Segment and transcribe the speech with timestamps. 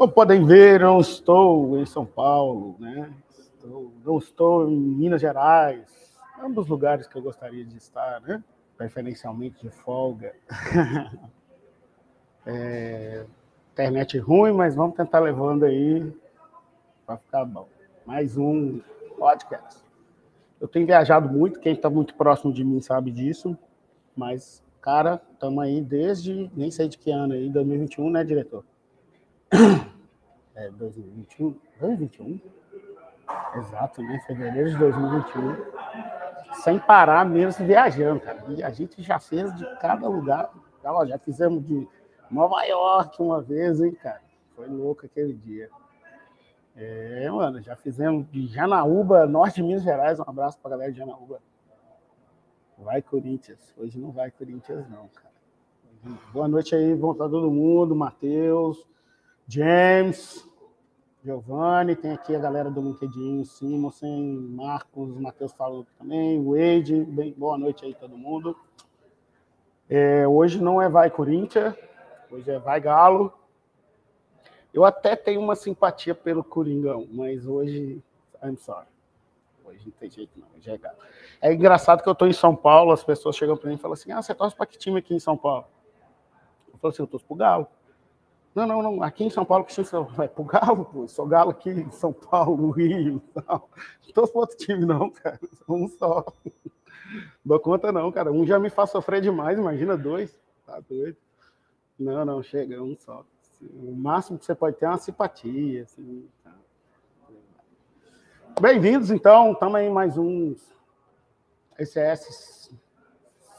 [0.00, 3.12] Como podem ver, não estou em São Paulo, né?
[3.38, 8.42] Estou, não estou em Minas Gerais, ambos lugares que eu gostaria de estar, né?
[8.78, 10.34] Preferencialmente de folga.
[12.46, 13.26] é,
[13.74, 16.10] internet ruim, mas vamos tentar levando aí
[17.04, 17.68] para ficar bom.
[18.06, 18.80] Mais um
[19.18, 19.84] podcast.
[20.58, 23.54] Eu tenho viajado muito, quem está muito próximo de mim sabe disso,
[24.16, 28.64] mas, cara, estamos aí desde, nem sei de que ano aí, 2021, né, diretor?
[30.54, 31.56] É, 2021?
[31.80, 32.40] 2021?
[33.56, 34.22] Exato, né?
[34.26, 35.56] Fevereiro de 2021.
[36.62, 38.44] Sem parar mesmo viajando, cara.
[38.48, 40.52] E a gente já fez de cada lugar.
[40.82, 41.88] Já, já fizemos de
[42.30, 44.22] Nova York uma vez, hein, cara?
[44.54, 45.70] Foi louco aquele dia.
[46.76, 50.18] É, mano, já fizemos de Janaúba, norte de Minas Gerais.
[50.18, 51.40] Um abraço pra galera de Janaúba.
[52.78, 53.74] Vai, Corinthians.
[53.76, 55.30] Hoje não vai, Corinthians, não, cara.
[56.32, 57.94] Boa noite aí, bom pra todo mundo.
[57.94, 58.86] Matheus,
[59.50, 60.48] James,
[61.24, 61.96] Giovanni.
[61.96, 67.04] Tem aqui a galera do LinkedIn, Simonsen, Marcos, Matheus falou também, Wade.
[67.04, 68.56] Bem, boa noite aí, todo mundo.
[69.88, 71.74] É, hoje não é vai, Corinthians.
[72.30, 73.32] Hoje é vai, Galo.
[74.72, 78.00] Eu até tenho uma simpatia pelo Coringão, mas hoje,
[78.40, 78.86] I'm sorry.
[79.64, 81.04] Hoje não tem jeito não, hoje é gato.
[81.40, 83.94] É engraçado que eu estou em São Paulo, as pessoas chegam para mim e falam
[83.94, 85.66] assim, ah, você torce para que time aqui em São Paulo?
[86.72, 87.66] Eu falo assim, eu torço pro Galo.
[88.54, 89.74] Não, não, não, aqui em São Paulo, que
[90.14, 93.62] vai pro Galo, pô, sou Galo aqui em São Paulo, Rio, não.
[94.04, 96.24] Não torço outro time não, cara, um só.
[97.44, 101.16] Dou conta não, cara, um já me faz sofrer demais, imagina dois, tá doido.
[101.98, 103.24] Não, não, chega, um só
[103.62, 105.82] o máximo que você pode ter é uma simpatia.
[105.82, 106.52] Assim, tá?
[108.60, 109.52] Bem-vindos, então.
[109.52, 110.54] Estamos aí mais um
[111.78, 112.70] ECS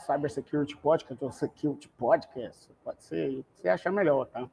[0.06, 4.50] Cyber Security Podcast, ou Security Podcast, pode ser, você achar melhor, tá?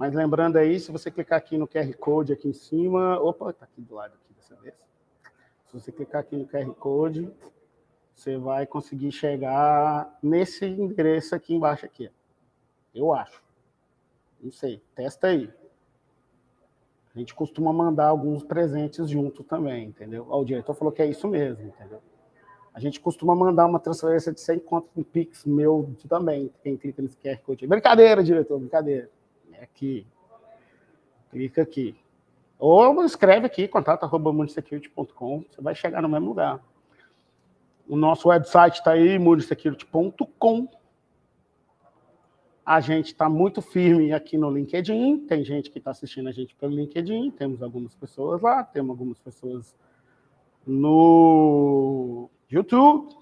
[0.00, 3.66] Mas lembrando aí, se você clicar aqui no QR Code aqui em cima, opa, tá
[3.66, 4.74] aqui do lado aqui dessa vez.
[5.66, 7.30] Se você clicar aqui no QR Code,
[8.14, 12.10] você vai conseguir chegar nesse endereço aqui embaixo aqui.
[12.94, 13.42] Eu acho.
[14.42, 15.52] Não sei, testa aí.
[17.14, 20.26] A gente costuma mandar alguns presentes junto também, entendeu?
[20.30, 22.00] o diretor falou que é isso mesmo, entendeu?
[22.72, 27.02] A gente costuma mandar uma transferência de 100 conto em Pix meu também, quem clica
[27.02, 27.66] nesse QR Code.
[27.66, 29.10] Brincadeira, diretor, brincadeira.
[29.60, 30.06] Aqui.
[31.30, 31.96] Clica aqui.
[32.58, 36.60] Ou escreve aqui, contato.munisecurity.com, você vai chegar no mesmo lugar.
[37.88, 40.68] O nosso website está aí, munisecurity.com
[42.70, 45.26] a gente está muito firme aqui no LinkedIn.
[45.26, 47.32] Tem gente que está assistindo a gente pelo LinkedIn.
[47.32, 49.74] Temos algumas pessoas lá, temos algumas pessoas
[50.64, 53.16] no YouTube.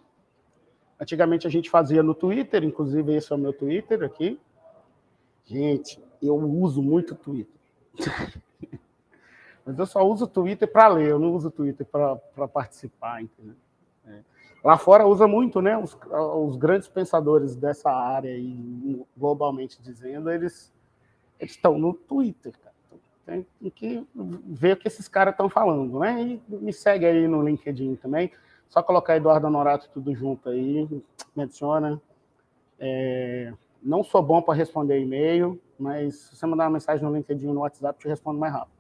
[1.01, 4.39] Antigamente a gente fazia no Twitter, inclusive esse é o meu Twitter aqui.
[5.47, 7.61] Gente, eu uso muito Twitter.
[9.65, 13.23] Mas eu só uso o Twitter para ler, eu não uso o Twitter para participar,
[13.23, 13.55] entendeu?
[14.07, 14.21] É.
[14.65, 15.77] Lá fora usa muito, né?
[15.77, 20.73] Os, os grandes pensadores dessa área, e globalmente dizendo, eles,
[21.41, 22.75] estão no Twitter, cara.
[23.23, 26.23] Então, tem que ver o que esses caras estão falando, né?
[26.23, 28.33] E me segue aí no LinkedIn também.
[28.69, 30.89] Só colocar Eduardo Honorato tudo junto aí,
[31.37, 32.01] me adiciona.
[32.79, 33.53] É,
[33.83, 37.61] não sou bom para responder e-mail, mas se você mandar uma mensagem no LinkedIn no
[37.61, 38.77] WhatsApp, eu te respondo mais rápido.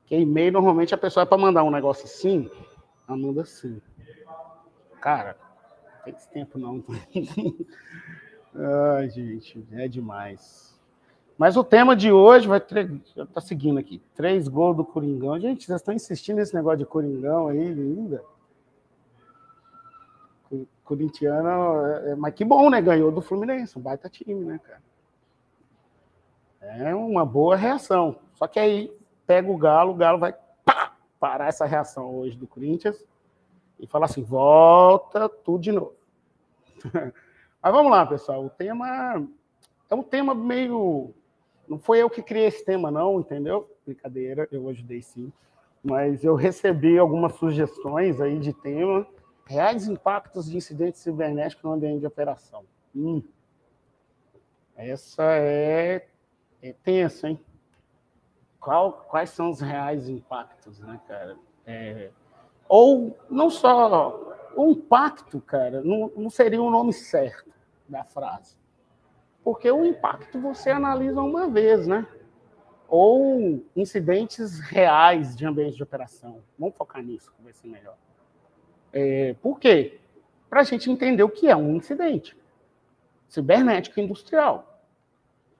[0.00, 2.50] Porque e-mail, normalmente, a pessoa é para mandar um negócio assim,
[3.06, 3.80] Amanda sim.
[5.00, 5.36] Cara,
[5.96, 6.82] não tem esse tempo não.
[8.96, 10.78] Ai, gente, é demais.
[11.36, 12.60] Mas o tema de hoje vai.
[13.14, 14.02] Já tá seguindo aqui.
[14.14, 15.38] Três gols do Coringão.
[15.38, 18.24] Gente, vocês estão insistindo nesse negócio de Coringão aí ainda?
[20.88, 22.80] Corintiano, é, é, mas que bom, né?
[22.80, 24.80] Ganhou do Fluminense, um baita time, né, cara?
[26.68, 28.16] É uma boa reação.
[28.34, 28.92] Só que aí
[29.26, 30.34] pega o Galo, o Galo vai
[31.18, 33.02] parar essa reação hoje do Corinthians
[33.80, 35.94] e falar assim: volta tudo de novo.
[37.62, 38.44] Mas vamos lá, pessoal.
[38.44, 39.26] O tema
[39.90, 41.14] é um tema meio.
[41.66, 43.70] Não foi eu que criei esse tema, não, entendeu?
[43.84, 45.32] Brincadeira, eu ajudei sim.
[45.82, 49.06] Mas eu recebi algumas sugestões aí de tema.
[49.46, 52.64] Reais impactos de incidentes cibernéticos no ambiente de operação.
[52.94, 53.22] Hum.
[54.76, 56.06] Essa é,
[56.62, 57.40] é tensa, hein?
[58.60, 61.36] qual, quais são os reais impactos, né, cara?
[61.66, 62.10] É,
[62.68, 67.50] ou não só o impacto, cara, não, não seria o nome certo
[67.88, 68.56] da frase.
[69.42, 72.06] Porque o impacto você analisa uma vez, né?
[72.86, 76.42] Ou incidentes reais de ambiente de operação.
[76.58, 77.96] Vamos focar nisso, que vai ser melhor.
[78.92, 79.98] É, por quê?
[80.50, 82.36] Para a gente entender o que é um incidente
[83.28, 84.77] cibernético industrial.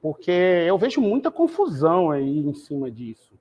[0.00, 3.34] Porque eu vejo muita confusão aí em cima disso.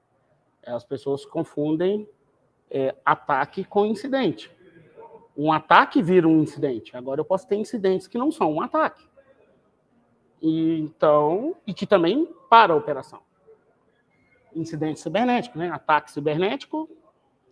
[0.66, 2.08] As pessoas confundem
[2.70, 4.52] é, ataque com incidente.
[5.38, 6.98] Um ataque vira um incidente.
[6.98, 9.08] Agora eu posso ter incidentes que não são um ataque.
[10.42, 13.22] E, então, e que também para a operação.
[14.56, 15.70] Incidente cibernético, né?
[15.70, 16.90] Ataque cibernético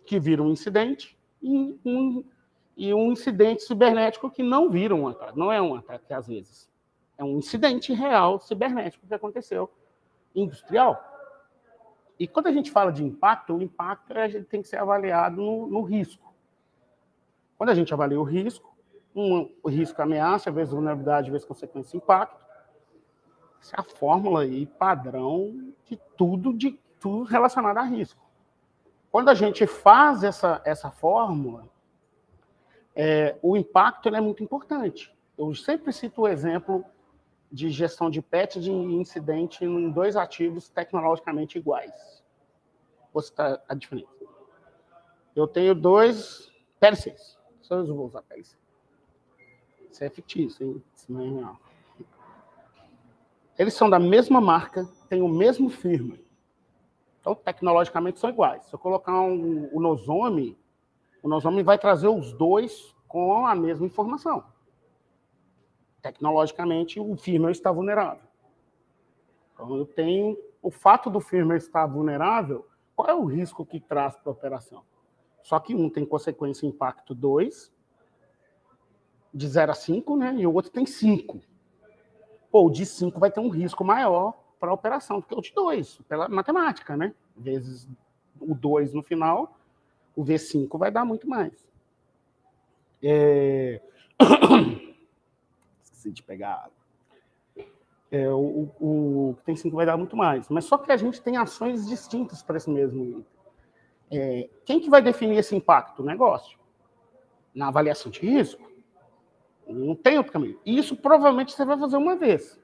[0.04, 2.24] que vira um incidente e um,
[2.76, 5.38] e um incidente cibernético que não vira um ataque.
[5.38, 6.68] Não é um ataque às vezes.
[7.18, 9.70] É um incidente real cibernético que aconteceu
[10.34, 11.02] industrial.
[12.18, 15.66] E quando a gente fala de impacto, o impacto gente tem que ser avaliado no,
[15.66, 16.34] no risco.
[17.56, 18.74] Quando a gente avalia o risco,
[19.14, 22.44] um, o risco ameaça, vezes vulnerabilidade, vezes consequência impacto,
[23.60, 28.22] essa é a fórmula aí padrão de tudo, de tudo relacionado a risco.
[29.10, 31.66] Quando a gente faz essa, essa fórmula,
[32.94, 35.14] é, o impacto é muito importante.
[35.36, 36.84] Eu sempre cito o exemplo
[37.50, 42.22] de gestão de PET de incidente em dois ativos tecnologicamente iguais.
[43.12, 44.12] Vou citar a diferença.
[45.34, 46.50] Eu tenho dois
[46.80, 47.38] PLCs.
[47.62, 48.56] Só eu vou usar PLC.
[49.90, 50.84] Isso é fictício, hein?
[50.94, 51.56] Isso não é real.
[53.58, 56.24] Eles são da mesma marca, têm o mesmo firmware.
[57.20, 58.66] Então, tecnologicamente, são iguais.
[58.66, 60.58] Se eu colocar um, o Nozome,
[61.22, 64.44] o Nozome vai trazer os dois com a mesma informação
[66.06, 68.22] tecnologicamente, o firmware está vulnerável.
[69.52, 74.14] Então, eu tenho o fato do firmware estar vulnerável, qual é o risco que traz
[74.16, 74.84] para a operação?
[75.42, 77.72] Só que um tem consequência impacto 2,
[79.34, 80.34] de 0 a 5, né?
[80.38, 81.40] E o outro tem 5.
[82.50, 85.40] Pô, o de 5 vai ter um risco maior para a operação do que o
[85.40, 87.12] de 2, pela matemática, né?
[87.36, 87.88] Vezes
[88.40, 89.58] o 2 no final,
[90.14, 91.66] o V5 vai dar muito mais.
[93.02, 93.82] É...
[96.10, 97.66] de pegar água.
[98.10, 100.48] É, o, o, o tem 5 vai dar muito mais.
[100.48, 103.26] Mas só que a gente tem ações distintas para esse mesmo item.
[104.10, 106.02] É, quem que vai definir esse impacto?
[106.02, 106.58] O negócio.
[107.54, 108.70] Na avaliação de risco,
[109.66, 110.58] não tem outro caminho.
[110.64, 112.60] Isso provavelmente você vai fazer uma vez.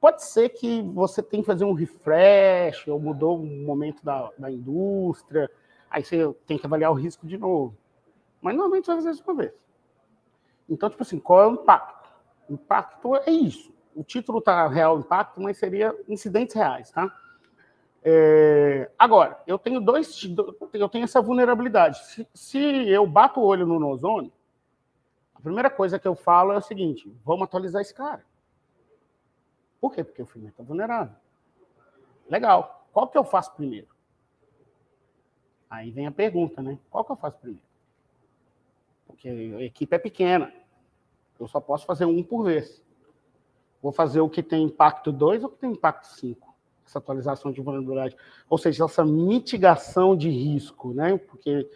[0.00, 4.50] Pode ser que você tenha que fazer um refresh, ou mudou o momento da, da
[4.50, 5.50] indústria,
[5.90, 7.76] aí você tem que avaliar o risco de novo.
[8.40, 9.54] Mas normalmente você vai fazer isso uma vez.
[10.68, 12.01] Então, tipo assim, qual é o impacto?
[12.52, 13.72] Impacto é isso.
[13.94, 17.14] O título está real impacto, mas seria incidentes reais, tá?
[18.04, 20.22] É, agora, eu tenho dois,
[20.72, 22.04] eu tenho essa vulnerabilidade.
[22.06, 22.58] Se, se
[22.88, 24.32] eu bato o olho no Nozone,
[25.34, 28.24] a primeira coisa que eu falo é o seguinte: vamos atualizar esse cara.
[29.80, 30.04] Por quê?
[30.04, 31.14] Porque o filme está vulnerável.
[32.28, 32.86] Legal.
[32.92, 33.88] Qual que eu faço primeiro?
[35.70, 36.78] Aí vem a pergunta, né?
[36.90, 37.64] Qual que eu faço primeiro?
[39.06, 40.52] Porque a equipe é pequena.
[41.42, 42.80] Eu só posso fazer um por vez.
[43.82, 46.54] Vou fazer o que tem impacto 2 ou o que tem impacto 5.
[46.86, 48.16] Essa atualização de vulnerabilidade.
[48.48, 51.18] Ou seja, essa mitigação de risco, né?
[51.18, 51.68] Porque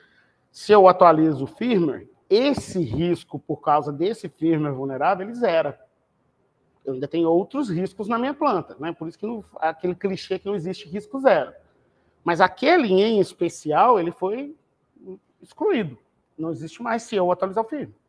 [0.53, 5.81] se eu atualizo o firmware, esse risco, por causa desse firmware vulnerável, ele zera.
[6.85, 8.93] Eu ainda tenho outros riscos na minha planta, né?
[8.93, 11.53] Por isso que não, aquele clichê que não existe risco zero.
[12.23, 14.55] Mas aquele em especial, ele foi
[15.43, 15.99] excluído.
[16.39, 18.06] Não existe mais se eu atualizar o firmware.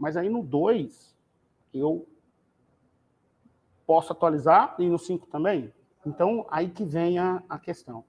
[0.00, 1.14] Mas aí no 2,
[1.74, 2.08] eu
[3.86, 5.70] posso atualizar e no 5 também.
[6.06, 8.02] Então, aí que vem a, a questão.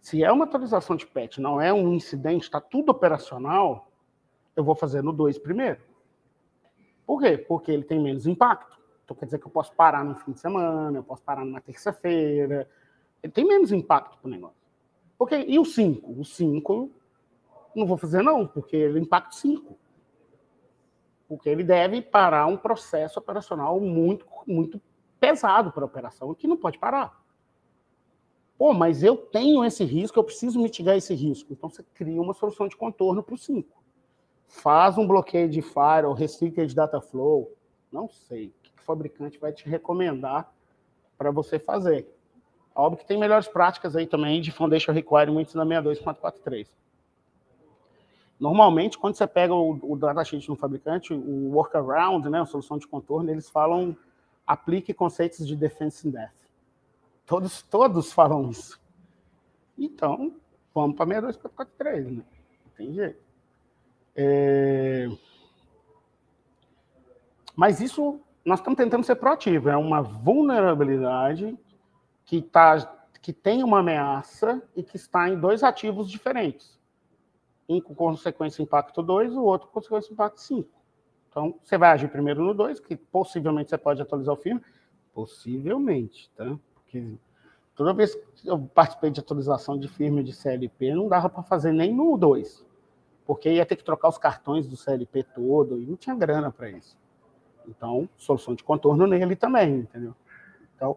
[0.00, 3.90] Se é uma atualização de patch, não é um incidente, está tudo operacional,
[4.56, 5.78] eu vou fazer no 2 primeiro.
[7.06, 7.36] Por quê?
[7.36, 8.78] Porque ele tem menos impacto.
[9.04, 11.60] Então quer dizer que eu posso parar no fim de semana, eu posso parar numa
[11.60, 12.66] terça-feira.
[13.22, 14.56] Ele tem menos impacto para o negócio.
[15.18, 16.10] Porque, e o 5?
[16.10, 16.90] O 5
[17.76, 19.76] não vou fazer não, porque ele impacta 5
[21.28, 24.80] porque ele deve parar um processo operacional muito, muito
[25.20, 27.22] pesado para a operação, que não pode parar.
[28.56, 31.52] Pô, mas eu tenho esse risco, eu preciso mitigar esse risco.
[31.52, 33.68] Então você cria uma solução de contorno para o 5.
[34.48, 37.54] Faz um bloqueio de firewall, restricted data flow,
[37.92, 38.46] não sei.
[38.46, 40.50] O que o fabricante vai te recomendar
[41.16, 42.08] para você fazer?
[42.74, 46.68] Óbvio que tem melhores práticas aí também de Foundation Requirements na 62443.
[48.38, 52.86] Normalmente, quando você pega o, o datasheet no fabricante, o workaround, né, a solução de
[52.86, 53.96] contorno, eles falam
[54.46, 56.48] aplique conceitos de defense in depth.
[57.26, 58.80] Todos, todos falam isso.
[59.76, 60.34] Então,
[60.72, 62.24] vamos para 62443, né?
[62.64, 63.20] Não tem jeito.
[64.16, 65.08] É...
[67.54, 69.68] Mas isso, nós estamos tentando ser proativo.
[69.68, 71.58] É uma vulnerabilidade
[72.24, 72.86] que, tá,
[73.20, 76.77] que tem uma ameaça e que está em dois ativos diferentes
[77.68, 80.68] um com consequência impacto 2, o outro com consequência impacto 5.
[81.28, 84.64] Então, você vai agir primeiro no 2, que possivelmente você pode atualizar o firmware,
[85.12, 86.56] Possivelmente, tá?
[86.74, 87.16] Porque
[87.74, 91.72] toda vez que eu participei de atualização de firma de CLP, não dava para fazer
[91.72, 92.64] nem no 2,
[93.26, 96.70] porque ia ter que trocar os cartões do CLP todo e não tinha grana para
[96.70, 96.96] isso.
[97.66, 100.14] Então, solução de contorno nele também, entendeu?
[100.76, 100.96] Então,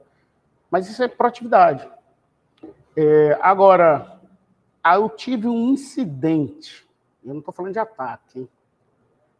[0.70, 1.90] mas isso é proatividade.
[2.96, 4.21] É, agora,
[4.84, 6.88] eu tive um incidente.
[7.24, 8.50] Eu não estou falando de ataque, hein?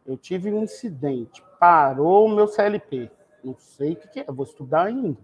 [0.06, 1.42] Eu tive um incidente.
[1.58, 3.10] Parou o meu CLP.
[3.42, 5.18] Não sei o que, é, vou estudar ainda.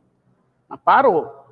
[0.68, 1.46] Mas parou.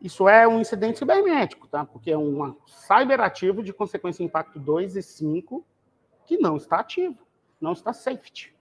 [0.00, 1.84] Isso é um incidente cibernético, tá?
[1.84, 5.64] Porque é um cyberativo de consequência impacto 2 e 5
[6.24, 7.18] que não está ativo,
[7.60, 8.54] não está safety.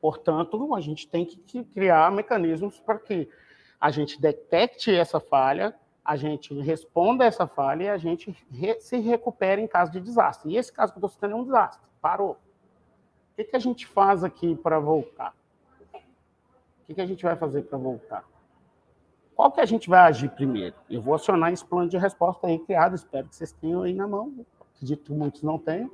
[0.00, 3.28] Portanto, a gente tem que criar mecanismos para que
[3.80, 5.74] a gente detecte essa falha,
[6.08, 10.50] a gente responda essa falha e a gente re se recupere em caso de desastre.
[10.50, 11.86] E esse caso que eu estou citando é um desastre.
[12.00, 12.30] Parou.
[12.30, 15.36] O que, que a gente faz aqui para voltar?
[15.92, 18.24] O que, que a gente vai fazer para voltar?
[19.36, 20.74] Qual que a gente vai agir primeiro?
[20.88, 24.08] Eu vou acionar esse plano de resposta aí criado, espero que vocês tenham aí na
[24.08, 24.32] mão.
[24.76, 25.90] Acredito que muitos não tenham.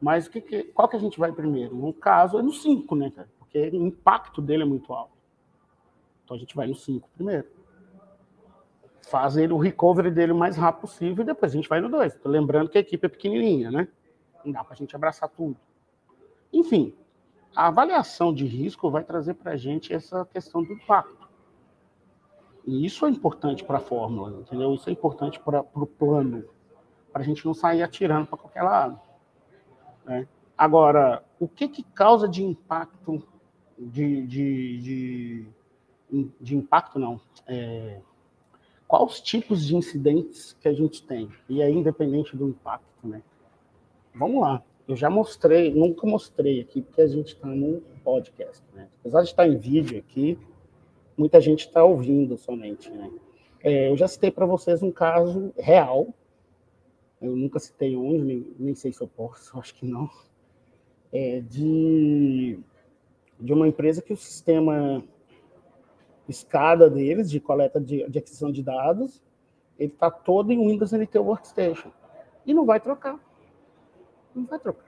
[0.00, 1.76] Mas o que, que, qual que a gente vai primeiro?
[1.76, 3.28] No caso, é no 5, né, cara?
[3.38, 5.16] Porque o impacto dele é muito alto.
[6.24, 7.57] Então a gente vai no 5 primeiro.
[9.02, 12.14] Fazer o recovery dele o mais rápido possível e depois a gente vai no 2.
[12.14, 13.88] Estou lembrando que a equipe é pequenininha, né?
[14.44, 15.56] Não dá para a gente abraçar tudo.
[16.52, 16.94] Enfim,
[17.54, 21.28] a avaliação de risco vai trazer para a gente essa questão do impacto.
[22.66, 24.74] E isso é importante para a fórmula, entendeu?
[24.74, 26.44] Isso é importante para o plano,
[27.10, 29.00] para a gente não sair atirando para qualquer lado.
[30.04, 30.28] Né?
[30.56, 33.26] Agora, o que, que causa de impacto,
[33.78, 38.00] de, de, de, de impacto não, é,
[38.88, 41.30] quais os tipos de incidentes que a gente tem?
[41.48, 43.22] E aí, independente do impacto, né?
[44.14, 44.62] Vamos lá.
[44.88, 48.88] Eu já mostrei, nunca mostrei aqui, porque a gente está num podcast, né?
[49.00, 50.38] Apesar de estar em vídeo aqui,
[51.16, 53.10] muita gente está ouvindo somente, né?
[53.62, 56.14] É, eu já citei para vocês um caso real
[57.20, 60.08] eu nunca citei onde, nem, nem sei se eu posso, acho que não,
[61.12, 62.58] é de,
[63.40, 65.02] de uma empresa que o sistema
[66.28, 69.22] escada deles, de coleta de, de aquisição de dados,
[69.78, 71.90] ele está todo em Windows NT Workstation.
[72.44, 73.18] E não vai trocar.
[74.34, 74.86] Não vai trocar.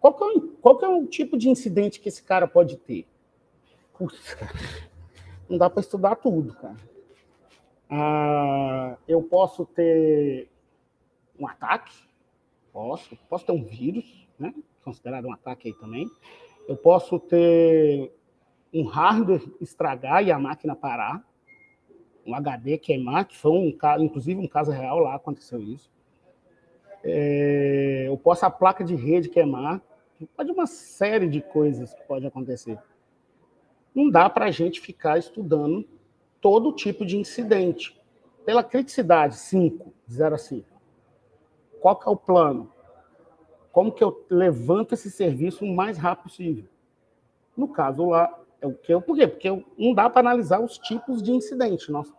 [0.00, 3.06] Qual que, é qual que é o tipo de incidente que esse cara pode ter?
[3.96, 4.36] Putz,
[5.48, 6.76] não dá para estudar tudo, cara.
[7.88, 10.50] Ah, eu posso ter
[11.38, 11.92] um ataque,
[12.72, 14.54] posso, posso ter um vírus, né?
[14.84, 16.10] considerado um ataque aí também.
[16.68, 18.12] Eu posso ter
[18.74, 21.24] um hardware estragar e a máquina parar,
[22.26, 25.90] um HD queimar, que foi um caso, inclusive um caso real lá aconteceu isso.
[27.02, 29.80] É, eu posso a placa de rede queimar,
[30.36, 32.78] pode uma série de coisas que pode acontecer.
[33.94, 35.86] Não dá para a gente ficar estudando
[36.40, 37.98] todo tipo de incidente.
[38.44, 40.74] Pela criticidade 5, 0 a 5
[41.84, 42.72] qual que é o plano?
[43.70, 46.64] Como que eu levanto esse serviço o mais rápido possível?
[47.54, 49.28] No caso lá, é o que eu, por quê?
[49.28, 51.92] Porque não dá para analisar os tipos de incidente.
[51.92, 52.14] Nossa,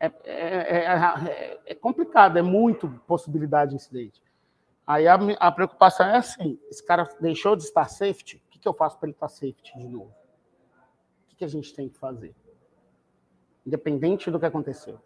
[0.00, 4.22] é, é, é, é, complicado, é muito possibilidade de incidente.
[4.86, 8.66] Aí a, a, preocupação é assim: esse cara deixou de estar safety, o que, que
[8.66, 10.14] eu faço para ele estar safety de novo?
[11.24, 12.34] O que, que a gente tem que fazer?
[13.66, 14.98] Independente do que aconteceu.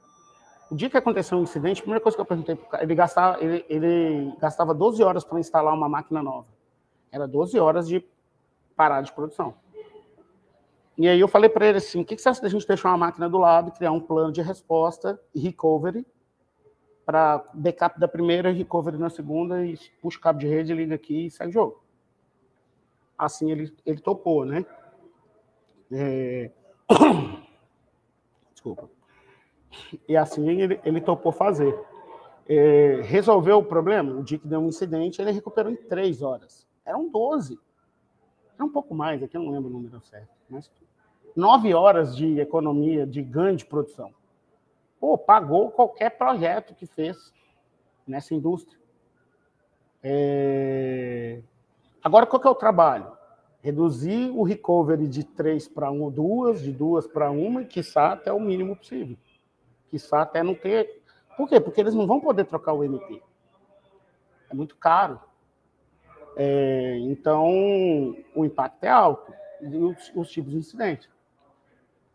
[0.70, 3.42] O dia que aconteceu um incidente, a primeira coisa que eu perguntei para ele gastava,
[3.42, 6.46] ele, ele gastava 12 horas para instalar uma máquina nova.
[7.10, 8.04] Era 12 horas de
[8.76, 9.54] parar de produção.
[10.98, 12.88] E aí eu falei para ele assim, o que, que você acha da gente deixar
[12.88, 16.06] uma máquina do lado, criar um plano de resposta e recovery
[17.04, 21.26] para backup da primeira recovery na segunda e puxa o cabo de rede, liga aqui
[21.26, 21.84] e segue o jogo.
[23.16, 24.64] Assim ele, ele topou, né?
[25.92, 26.50] É...
[28.52, 28.90] Desculpa.
[30.08, 31.78] E assim ele, ele topou fazer.
[32.48, 34.12] É, resolveu o problema?
[34.14, 36.66] O dia que deu um incidente, ele recuperou em três horas.
[36.84, 37.58] Eram 12.
[38.54, 40.30] Era um pouco mais, aqui eu não lembro o número certo.
[40.48, 40.70] Mas
[41.36, 44.12] nove horas de economia, de ganho de produção.
[44.98, 47.32] Pô, pagou qualquer projeto que fez
[48.06, 48.78] nessa indústria.
[50.02, 51.40] É...
[52.02, 53.12] Agora, qual que é o trabalho?
[53.62, 58.32] Reduzir o recovery de três para um, duas, de duas para uma, e quiçá até
[58.32, 59.16] o mínimo possível
[59.96, 61.02] quiçá até não ter.
[61.36, 61.60] Por quê?
[61.60, 63.22] Porque eles não vão poder trocar o MP.
[64.50, 65.20] É muito caro.
[66.36, 69.32] É, então, o impacto é alto.
[69.60, 71.08] E os, os tipos de incidente.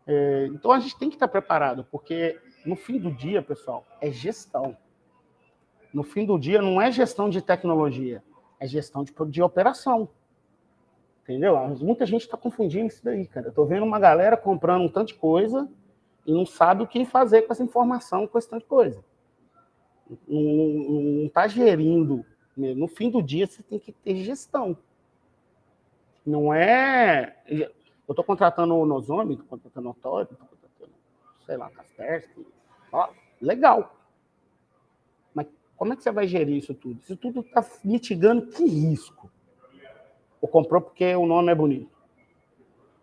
[0.06, 4.10] É, então, a gente tem que estar preparado, porque no fim do dia, pessoal, é
[4.10, 4.76] gestão.
[5.92, 8.22] No fim do dia, não é gestão de tecnologia,
[8.58, 10.08] é gestão de, de operação.
[11.22, 11.56] Entendeu?
[11.78, 13.48] Muita gente está confundindo isso daí, cara.
[13.48, 15.68] Eu tô vendo uma galera comprando um tanto de coisa
[16.26, 19.04] e não sabe o que fazer com essa informação, com esse tanto de coisa.
[20.26, 22.24] Não está gerindo.
[22.56, 22.74] Né?
[22.74, 24.76] No fim do dia, você tem que ter gestão.
[26.26, 27.36] Não é.
[28.08, 30.92] Eu estou contratando o Nozomi, estou contratando o Tório, estou contratando,
[31.46, 32.46] sei lá, Kaspersky.
[32.92, 33.08] Ó,
[33.40, 33.96] legal.
[35.34, 37.00] Mas como é que você vai gerir isso tudo?
[37.00, 39.30] Isso tudo está mitigando que risco?
[40.40, 41.90] Ou comprou porque o nome é bonito?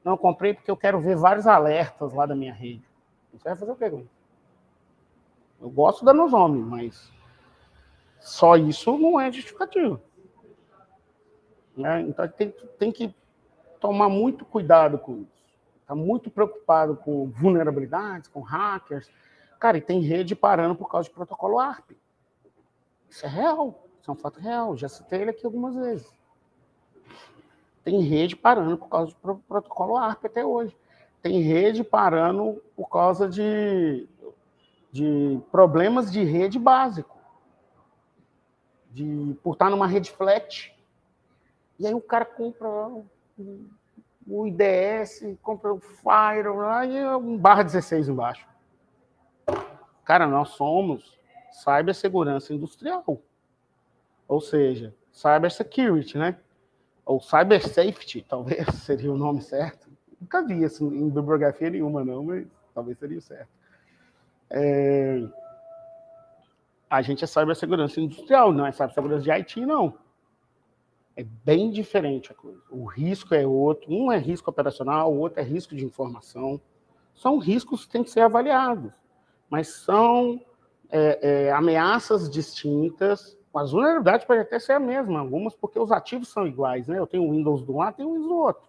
[0.03, 2.83] Não, eu comprei porque eu quero ver vários alertas lá da minha rede.
[3.33, 4.05] Você vai fazer o quê,
[5.61, 7.11] Eu gosto da Nozomi, mas
[8.19, 10.01] só isso não é justificativo.
[11.75, 12.01] Né?
[12.01, 13.15] Então tem, tem que
[13.79, 15.39] tomar muito cuidado com isso.
[15.81, 19.09] Está muito preocupado com vulnerabilidades, com hackers.
[19.59, 21.97] Cara, e tem rede parando por causa de protocolo ARP.
[23.09, 24.77] Isso é real, isso é um fato real.
[24.77, 26.07] Já citei ele aqui algumas vezes.
[27.83, 30.77] Tem rede parando por causa do protocolo ARP até hoje.
[31.21, 34.07] Tem rede parando por causa de,
[34.91, 37.17] de problemas de rede básico.
[38.91, 40.71] De, por estar numa rede flat.
[41.79, 42.67] E aí o cara compra
[44.27, 48.47] o IDS, compra o Fire, aí é um barra 16 embaixo.
[50.05, 51.17] Cara, nós somos
[51.51, 53.21] cibersegurança industrial.
[54.27, 56.37] Ou seja, cyber security, né?
[57.05, 59.89] Ou cyber safety, talvez seria o nome certo.
[60.21, 63.49] Nunca vi isso em bibliografia nenhuma, não, mas talvez seria o certo.
[64.49, 65.23] É...
[66.89, 69.97] A gente é cibersegurança industrial, não é cibersegurança de IT, não.
[71.15, 72.61] É bem diferente a coisa.
[72.69, 73.91] O risco é outro.
[73.91, 76.61] Um é risco operacional, o outro é risco de informação.
[77.13, 78.91] São riscos que têm que ser avaliados,
[79.49, 80.39] mas são
[80.89, 83.37] é, é, ameaças distintas.
[83.53, 86.87] As vulnerabilidades podem até ser a mesma, algumas porque os ativos são iguais.
[86.87, 86.97] Né?
[86.97, 88.63] Eu tenho o Windows do lado, tenho o Windows do outro.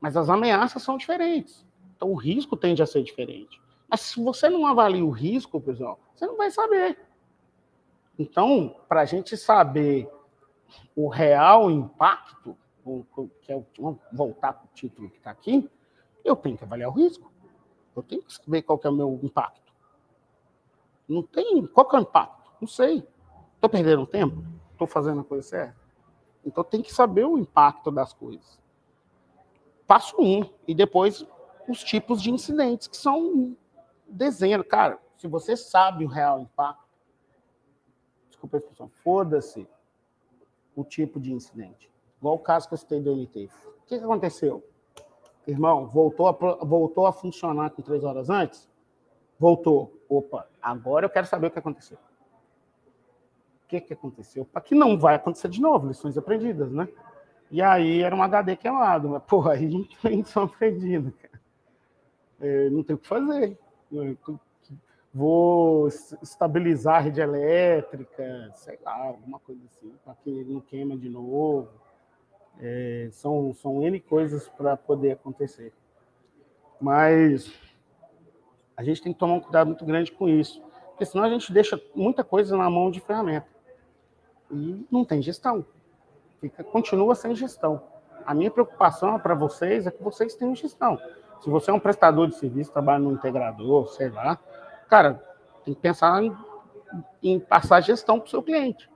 [0.00, 1.66] Mas as ameaças são diferentes.
[1.96, 3.60] Então o risco tende a ser diferente.
[3.88, 6.98] Mas se você não avalia o risco, pessoal, você não vai saber.
[8.18, 10.08] Então, para a gente saber
[10.94, 12.56] o real impacto,
[13.42, 15.68] que é o, vamos voltar para o título que está aqui,
[16.24, 17.30] eu tenho que avaliar o risco.
[17.94, 19.72] Eu tenho que saber qual que é o meu impacto.
[21.08, 21.66] Não tem.
[21.66, 22.52] Qual que é o impacto?
[22.60, 23.06] Não sei.
[23.54, 24.44] Estou perdendo tempo?
[24.72, 25.76] Estou fazendo a coisa certa?
[26.44, 28.60] Então tem que saber o impacto das coisas.
[29.86, 30.48] Passo um.
[30.66, 31.26] E depois
[31.68, 33.56] os tipos de incidentes, que são
[34.06, 34.66] dezenas.
[34.68, 36.86] Cara, se você sabe o real impacto,
[38.28, 39.66] desculpa a expressão, foda-se
[40.76, 41.90] o tipo de incidente.
[42.18, 43.48] Igual o caso que eu citei do NT.
[43.78, 44.62] O que, aconteceu?
[45.46, 46.32] Irmão, voltou a,
[46.64, 48.68] voltou a funcionar com três horas antes?
[49.38, 49.98] Voltou.
[50.08, 51.98] Opa, agora eu quero saber o que aconteceu.
[53.64, 54.44] O que, que aconteceu?
[54.44, 56.88] Para que não vai acontecer de novo, lições aprendidas, né?
[57.50, 61.12] E aí era um HD queimado, mas, porra, aí lição aprendida.
[62.40, 63.58] É, não tem o que fazer
[65.16, 65.88] vou
[66.22, 71.70] estabilizar a rede elétrica, sei lá, alguma coisa assim, para que não queima de novo.
[72.60, 75.72] É, são, são N coisas para poder acontecer.
[76.78, 77.50] Mas
[78.76, 81.50] a gente tem que tomar um cuidado muito grande com isso, porque senão a gente
[81.50, 83.48] deixa muita coisa na mão de ferramenta
[84.50, 85.64] e não tem gestão.
[86.42, 87.82] Fica, continua sem gestão.
[88.26, 91.00] A minha preocupação para vocês é que vocês tenham gestão.
[91.40, 94.38] Se você é um prestador de serviço, trabalha no integrador, sei lá,
[94.88, 95.14] Cara,
[95.64, 96.36] tem que pensar em,
[97.22, 98.88] em passar gestão para o seu cliente.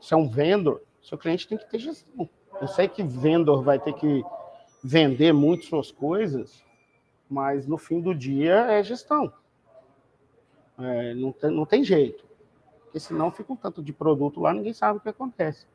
[0.00, 2.28] Se é um vendedor, seu cliente tem que ter gestão.
[2.60, 4.24] Eu sei que vendedor vai ter que
[4.82, 6.64] vender muito suas coisas,
[7.28, 9.32] mas no fim do dia é gestão.
[10.78, 12.24] É, não, tem, não tem jeito.
[12.84, 15.66] Porque senão fica um tanto de produto lá, ninguém sabe o que acontece.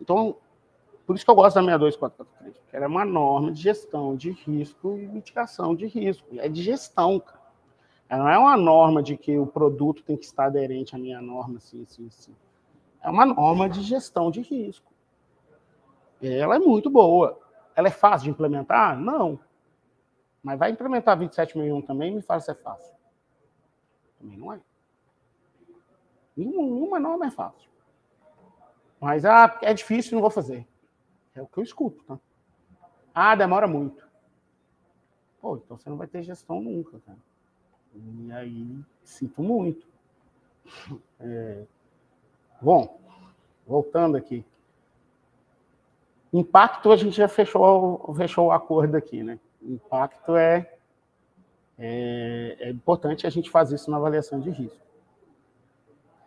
[0.00, 0.36] Então,
[1.06, 4.30] por isso que eu gosto da 62443, porque ela é uma norma de gestão de
[4.30, 6.26] risco e mitigação de risco.
[6.38, 7.37] É de gestão, cara.
[8.08, 11.20] Ela não é uma norma de que o produto tem que estar aderente à minha
[11.20, 12.34] norma, assim, assim, assim.
[13.02, 14.90] É uma norma de gestão de risco.
[16.22, 17.38] Ela é muito boa.
[17.76, 18.98] Ela é fácil de implementar?
[18.98, 19.38] Não.
[20.42, 22.94] Mas vai implementar 27.001 também me fala se é fácil.
[24.18, 24.60] Também não é.
[26.36, 27.68] Nenhuma norma é fácil.
[29.00, 30.66] Mas ah, é difícil, não vou fazer.
[31.34, 32.18] É o que eu escuto, tá?
[33.14, 34.06] Ah, demora muito.
[35.40, 37.18] Pô, então você não vai ter gestão nunca, cara.
[37.98, 39.86] E aí, sinto muito.
[41.20, 41.64] É...
[42.60, 43.00] Bom,
[43.66, 44.44] voltando aqui.
[46.32, 49.38] Impacto, a gente já fechou, fechou o acordo aqui, né?
[49.62, 50.74] Impacto é,
[51.78, 54.86] é, é importante a gente fazer isso na avaliação de risco.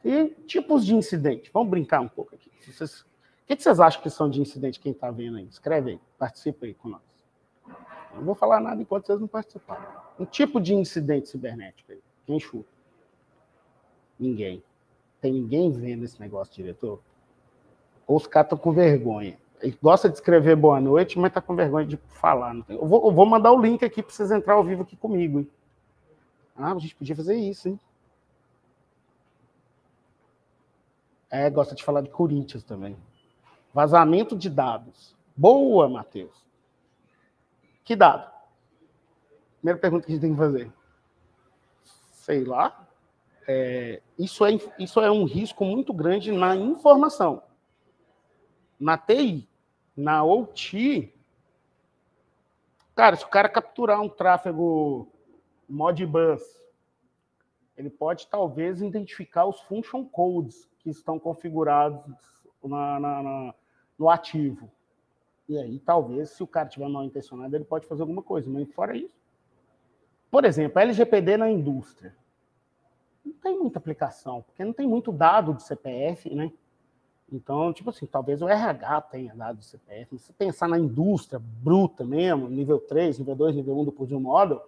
[0.04, 1.52] E tipos de incidente.
[1.54, 2.52] Vamos brincar um pouco aqui.
[2.60, 3.06] Vocês, o
[3.46, 5.46] que, vocês acham que são de incidente quem está vendo aí?
[5.46, 7.11] Escreve aí, participa aí nós.
[8.16, 9.88] Não vou falar nada enquanto vocês não participarem.
[10.20, 12.02] Um tipo de incidente cibernético aí.
[12.26, 12.70] Quem chuta?
[14.20, 14.64] Ninguém.
[15.20, 17.00] Tem ninguém vendo esse negócio, diretor?
[18.08, 19.38] Ou os caras estão com vergonha.
[19.62, 22.56] Ele gosta de escrever boa noite, mas está com vergonha de falar.
[22.68, 25.40] Eu vou, eu, vou, mandar o link aqui para vocês entrar ao vivo aqui comigo.
[25.40, 25.50] Hein?
[26.56, 27.80] Ah, a gente podia fazer isso, hein?
[31.30, 32.98] É, gosta de falar de Corinthians também.
[33.74, 35.16] Vazamento de dados.
[35.36, 36.46] Boa, Matheus.
[37.92, 38.32] Que dado?
[39.58, 40.72] Primeira pergunta que a gente tem que fazer.
[41.84, 42.88] Sei lá.
[43.46, 47.44] É, isso, é, isso é um risco muito grande na informação.
[48.80, 49.46] Na TI,
[49.94, 51.14] na OT,
[52.96, 55.12] cara, se o cara capturar um tráfego
[55.68, 56.42] Modbus,
[57.76, 62.02] ele pode talvez identificar os function codes que estão configurados
[62.64, 63.54] na, na, na,
[64.00, 64.72] no ativo.
[65.52, 68.72] E aí, talvez, se o cara tiver mal intencionado, ele pode fazer alguma coisa, mas
[68.72, 69.14] fora isso.
[70.32, 72.16] Por exemplo, LGPD na indústria.
[73.26, 76.54] Não tem muita aplicação, porque não tem muito dado de CPF, né?
[77.30, 80.18] Então, tipo assim, talvez o RH tenha dado de CPF.
[80.20, 84.66] Se pensar na indústria bruta mesmo, nível 3, nível 2, nível 1 do Purge Model,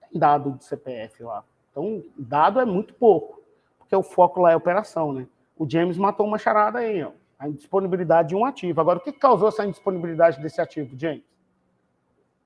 [0.00, 1.44] tem dado de CPF lá.
[1.70, 3.40] Então, dado é muito pouco,
[3.78, 5.28] porque o foco lá é operação, né?
[5.56, 8.80] O James matou uma charada aí, ó a indisponibilidade de um ativo.
[8.80, 11.24] Agora, o que causou essa indisponibilidade desse ativo, James?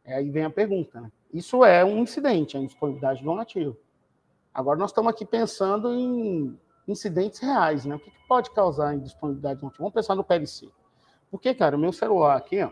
[0.03, 1.03] É, aí vem a pergunta.
[1.03, 1.13] Né?
[1.35, 3.77] Isso é um incidente, a indisponibilidade de um ativo.
[4.55, 7.85] Agora, nós estamos aqui pensando em incidentes reais.
[7.85, 7.97] Né?
[7.97, 9.83] O que pode causar indisponibilidade de um ativo?
[9.83, 10.71] Vamos pensar no PLC.
[11.31, 12.71] Porque, cara, o meu celular aqui ó,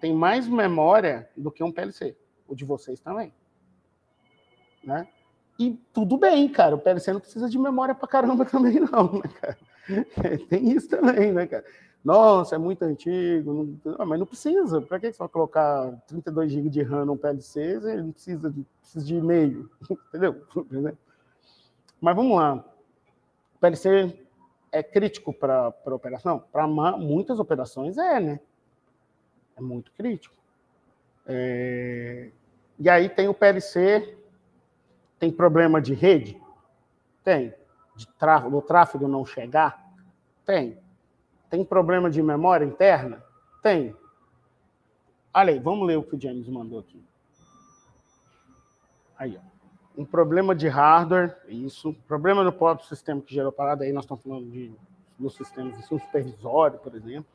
[0.00, 2.16] tem mais memória do que um PLC.
[2.46, 3.34] O de vocês também.
[4.84, 5.08] Né?
[5.58, 6.76] E tudo bem, cara.
[6.76, 9.58] O PLC não precisa de memória pra caramba também, não, né, cara?
[10.48, 11.64] Tem isso também, né, cara?
[12.04, 14.80] Nossa, é muito antigo, não, mas não precisa.
[14.82, 17.60] Para que vai colocar 32 GB de RAM no PLC?
[17.60, 19.70] Ele não precisa de, precisa de e-mail,
[20.08, 20.46] entendeu?
[22.00, 22.62] Mas vamos lá.
[23.56, 24.18] O PLC
[24.70, 26.44] é crítico para a operação?
[26.52, 28.40] Para muitas operações é, né?
[29.56, 30.34] É muito crítico.
[31.26, 32.28] É...
[32.78, 34.18] E aí tem o PLC,
[35.18, 36.38] tem problema de rede?
[37.22, 37.54] Tem
[38.18, 39.84] tráfego, do tráfego não chegar?
[40.44, 40.78] Tem.
[41.48, 43.22] Tem problema de memória interna?
[43.62, 43.94] Tem.
[45.32, 47.02] Olha aí, vamos ler o que o James mandou aqui.
[49.16, 49.54] Aí, ó.
[49.96, 51.94] Um problema de hardware, isso.
[52.08, 54.72] Problema no próprio sistema que gerou parada, aí nós estamos falando de
[55.18, 57.26] nos sistemas um supervisório, por exemplo.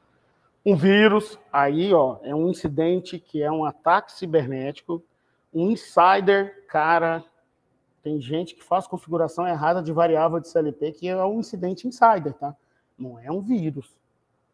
[0.65, 5.02] Um vírus, aí, ó, é um incidente que é um ataque cibernético.
[5.54, 7.24] Um insider, cara,
[8.02, 12.34] tem gente que faz configuração errada de variável de CLP, que é um incidente insider,
[12.34, 12.56] tá?
[12.98, 13.96] Não é um vírus,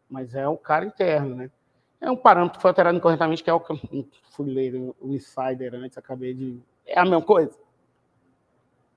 [0.08, 1.50] mas é o cara interno, né?
[2.00, 3.60] É um parâmetro que foi alterado incorretamente, que é o
[4.30, 6.60] fui ler o insider antes, acabei de.
[6.84, 7.56] É a mesma coisa.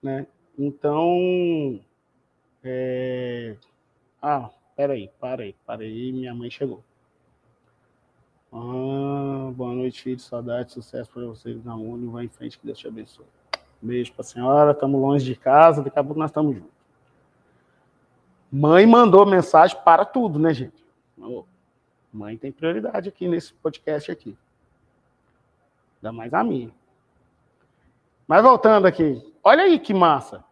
[0.02, 0.28] Né?
[0.58, 1.80] Então.
[2.64, 3.56] É...
[4.22, 6.84] Ah, peraí, parei, parei, minha mãe chegou.
[8.52, 12.80] Ah, boa noite, filho, saudade, sucesso para vocês na Uni, vai em frente, que Deus
[12.80, 13.26] te abençoe.
[13.82, 16.80] Beijo para a senhora, estamos longe de casa, daqui a pouco nós estamos juntos.
[18.52, 20.84] Mãe mandou mensagem para tudo, né, gente?
[22.12, 24.36] Mãe tem prioridade aqui nesse podcast aqui.
[25.98, 26.72] Ainda mais a minha.
[28.28, 30.44] Mas voltando aqui, olha aí que massa.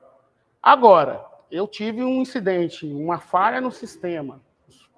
[0.61, 4.41] Agora, eu tive um incidente, uma falha no sistema,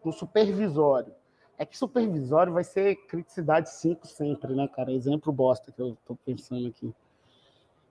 [0.04, 1.14] no supervisório.
[1.58, 4.92] É que supervisório vai ser criticidade 5 sempre, né, cara?
[4.92, 6.94] Exemplo bosta que eu estou pensando aqui.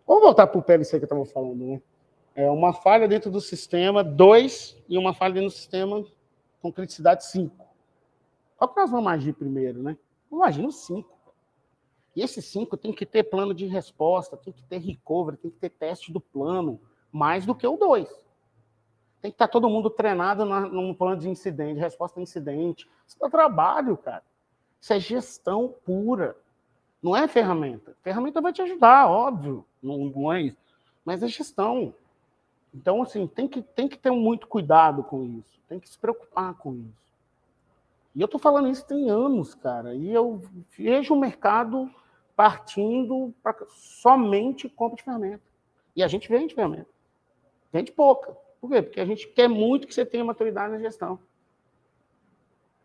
[0.08, 1.82] Vamos voltar para o PLC que eu estava falando, né?
[2.34, 6.02] É uma falha dentro do sistema 2 e uma falha dentro do sistema
[6.62, 7.54] com criticidade 5.
[8.56, 9.98] Qual que nós vamos agir primeiro, né?
[10.30, 11.06] Vamos agir no 5.
[12.16, 15.58] E esse 5 tem que ter plano de resposta, tem que ter recovery, tem que
[15.58, 16.80] ter teste do plano,
[17.12, 18.08] mais do que o 2.
[19.20, 22.88] Tem que estar todo mundo treinado na, num plano de incidente, resposta a incidente.
[23.06, 24.24] Isso é trabalho, cara.
[24.80, 26.34] Isso é gestão pura.
[27.02, 27.96] Não é ferramenta.
[28.02, 29.64] Ferramenta vai te ajudar, óbvio.
[29.82, 30.58] Não, não é isso.
[31.04, 31.94] Mas é gestão.
[32.74, 35.60] Então, assim, tem que, tem que ter muito cuidado com isso.
[35.68, 37.08] Tem que se preocupar com isso.
[38.14, 39.94] E eu estou falando isso tem anos, cara.
[39.94, 40.42] E eu
[40.76, 41.90] vejo o mercado
[42.34, 45.42] partindo para somente compra de ferramenta.
[45.94, 46.88] E a gente vende ferramenta.
[47.72, 48.36] Vende pouca.
[48.60, 48.82] Por quê?
[48.82, 51.18] Porque a gente quer muito que você tenha maturidade na gestão.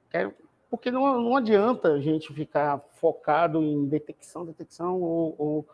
[0.09, 0.35] Quer,
[0.73, 5.67] porque não, não adianta a gente ficar focado em detecção, detecção, ou, ou,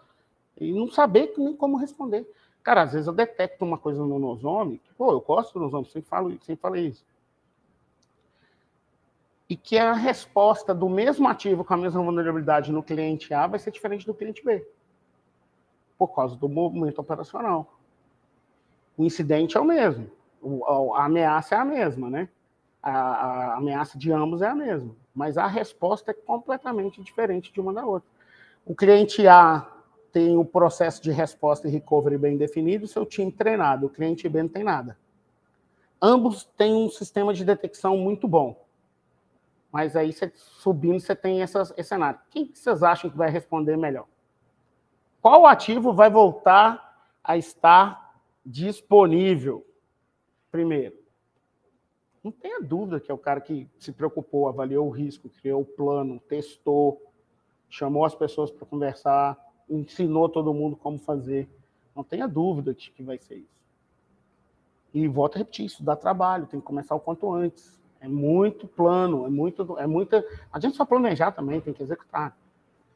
[0.60, 2.30] e não saber nem como responder.
[2.62, 6.10] Cara, às vezes eu detecto uma coisa no nosome, pô, eu gosto do nosome, sempre
[6.10, 7.06] falo, sempre falei isso.
[9.50, 13.58] e que a resposta do mesmo ativo com a mesma vulnerabilidade no cliente A vai
[13.58, 14.68] ser diferente do cliente B,
[15.98, 17.80] por causa do movimento operacional.
[18.98, 20.12] O incidente é o mesmo,
[20.94, 22.28] a ameaça é a mesma, né?
[22.82, 27.60] A, a ameaça de ambos é a mesma, mas a resposta é completamente diferente de
[27.60, 28.10] uma da outra.
[28.66, 29.68] O cliente A
[30.12, 33.88] tem o processo de resposta e recovery bem definido, seu time treinado.
[33.88, 34.98] O cliente B não tem nada.
[36.02, 38.66] Ambos têm um sistema de detecção muito bom.
[39.72, 42.20] Mas aí, subindo, você tem essas, esse cenário.
[42.32, 44.08] Quem vocês acham que vai responder melhor?
[45.22, 48.16] Qual ativo vai voltar a estar
[48.46, 49.66] disponível
[50.52, 50.99] primeiro?
[52.24, 55.66] Não tenha dúvida que é o cara que se preocupou, avaliou o risco, criou o
[55.66, 57.02] plano, testou,
[57.70, 59.38] chamou as pessoas para conversar,
[59.70, 61.48] ensinou todo mundo como fazer.
[61.96, 63.60] Não tenha dúvida de que vai ser isso.
[64.94, 67.80] E volto a repetir, isso dá trabalho, tem que começar o quanto antes.
[68.02, 70.26] É muito plano, é muito, é muita.
[70.52, 72.36] A gente só planejar também, tem que executar.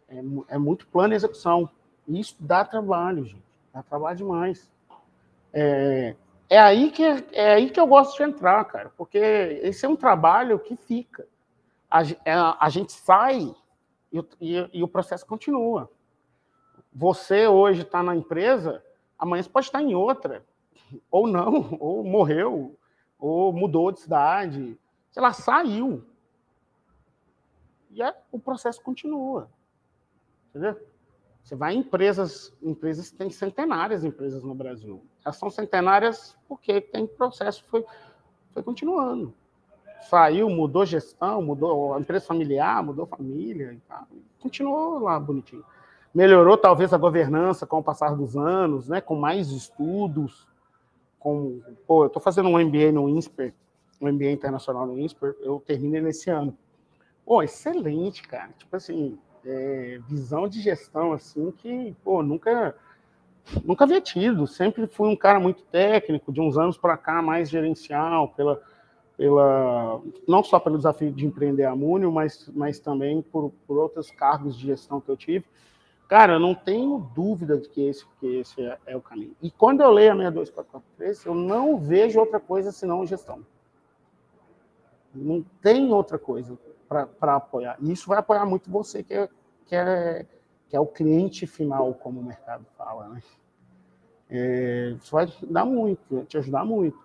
[0.08, 0.18] É,
[0.50, 1.70] é muito plano e execução.
[2.08, 3.44] E isso dá trabalho, gente.
[3.74, 4.72] Dá trabalho demais.
[5.52, 6.16] É,
[6.50, 9.96] é aí que é aí que eu gosto de entrar, cara, porque esse é um
[9.96, 11.28] trabalho que fica.
[11.90, 13.54] A, é, a gente sai
[14.12, 15.90] e, e, e o processo continua.
[16.94, 18.84] Você hoje está na empresa,
[19.18, 20.46] amanhã você pode estar em outra,
[21.10, 22.78] ou não, ou morreu,
[23.18, 24.78] ou mudou de cidade,
[25.12, 26.04] sei lá, saiu.
[27.90, 29.50] E é, o processo continua.
[30.50, 30.80] Entendeu?
[31.44, 35.04] Você vai em empresas, empresas têm centenárias de empresas no Brasil.
[35.24, 37.86] Elas são centenárias porque tem processo, foi,
[38.52, 39.34] foi continuando.
[40.10, 44.06] Saiu, mudou gestão, mudou a empresa familiar, mudou família e tal.
[44.40, 45.64] Continuou lá bonitinho.
[46.14, 50.48] Melhorou talvez a governança com o passar dos anos, né, com mais estudos,
[51.18, 53.54] com, pô, eu estou fazendo um MBA no INSPER,
[54.00, 56.56] um MBA internacional no INSPER, eu terminei nesse ano.
[57.26, 58.50] Pô, excelente, cara.
[58.60, 62.76] Tipo assim, é, visão de gestão assim que, pô, nunca
[63.64, 64.48] nunca havia tido.
[64.48, 68.62] Sempre fui um cara muito técnico, de uns anos para cá mais gerencial, pela
[69.18, 74.12] pela não só pelo desafio de empreender a Múnio, mas, mas também por, por outros
[74.12, 75.46] cargos de gestão que eu tive.
[76.08, 79.36] Cara, eu não tenho dúvida de que esse, que esse é, é o caminho.
[79.42, 83.46] E quando eu leio a 62443, eu não vejo outra coisa senão gestão.
[85.14, 87.78] Não tem outra coisa para apoiar.
[87.80, 89.30] E isso vai apoiar muito você, que é,
[89.66, 90.26] que é,
[90.74, 93.08] que é o cliente final, como o mercado fala.
[93.10, 93.22] Né?
[94.28, 96.98] É, isso vai dar muito, te ajudar muito.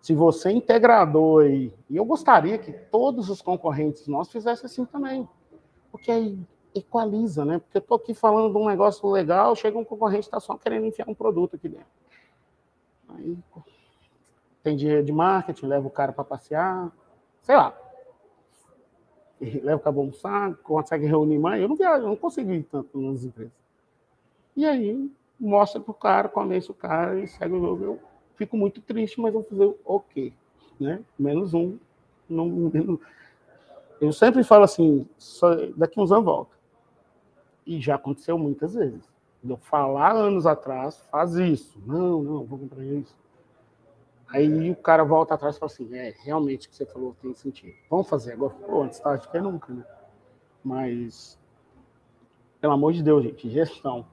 [0.00, 4.84] Se você é integrador e, e eu gostaria que todos os concorrentes nossos fizessem assim
[4.84, 5.28] também.
[5.90, 6.38] Porque aí
[6.72, 7.58] equaliza, né?
[7.58, 10.86] Porque eu estou aqui falando de um negócio legal, chega um concorrente está só querendo
[10.86, 11.86] enfiar um produto aqui dentro.
[13.08, 13.36] Aí
[14.62, 16.92] tem dinheiro de marketing, leva o cara para passear,
[17.42, 17.76] sei lá.
[19.40, 21.60] Leva para almoçar, consegue reunir mais.
[21.60, 23.52] Eu não viajo, eu não consigo ir tanto nas empresas.
[24.56, 27.84] E aí mostra para o cara, convence o cara e segue o jogo.
[27.84, 28.00] Eu
[28.36, 30.32] fico muito triste, mas vou fazer o quê?
[30.80, 31.00] Né?
[31.18, 31.78] Menos um.
[32.28, 32.98] Não, não,
[34.00, 35.06] eu sempre falo assim,
[35.76, 36.56] daqui uns anos volta.
[37.66, 39.02] E já aconteceu muitas vezes.
[39.48, 41.80] Eu falar anos atrás, faz isso.
[41.86, 43.14] Não, não, vou comprar isso.
[44.28, 47.32] Aí o cara volta atrás e fala assim: é, realmente o que você falou tem
[47.34, 47.74] sentido.
[47.88, 48.54] Vamos fazer agora.
[48.54, 49.84] Pô, antes tarde que nunca, né?
[50.64, 51.38] Mas,
[52.60, 54.04] pelo amor de Deus, gente, gestão.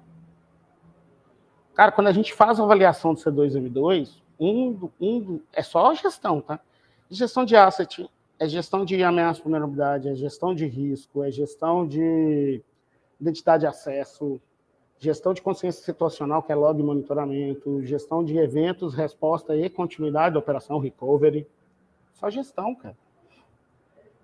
[1.74, 6.60] Cara, quando a gente faz a avaliação do C2M2, um, um, é só gestão, tá?
[7.10, 8.08] Gestão de asset,
[8.40, 12.62] é gestão de ameaça de vulnerabilidade, é gestão de risco, é gestão de
[13.20, 14.40] identidade de acesso,
[15.04, 20.40] gestão de consciência situacional, que é log monitoramento, gestão de eventos, resposta e continuidade da
[20.40, 21.46] operação recovery.
[22.14, 22.96] Só gestão, cara.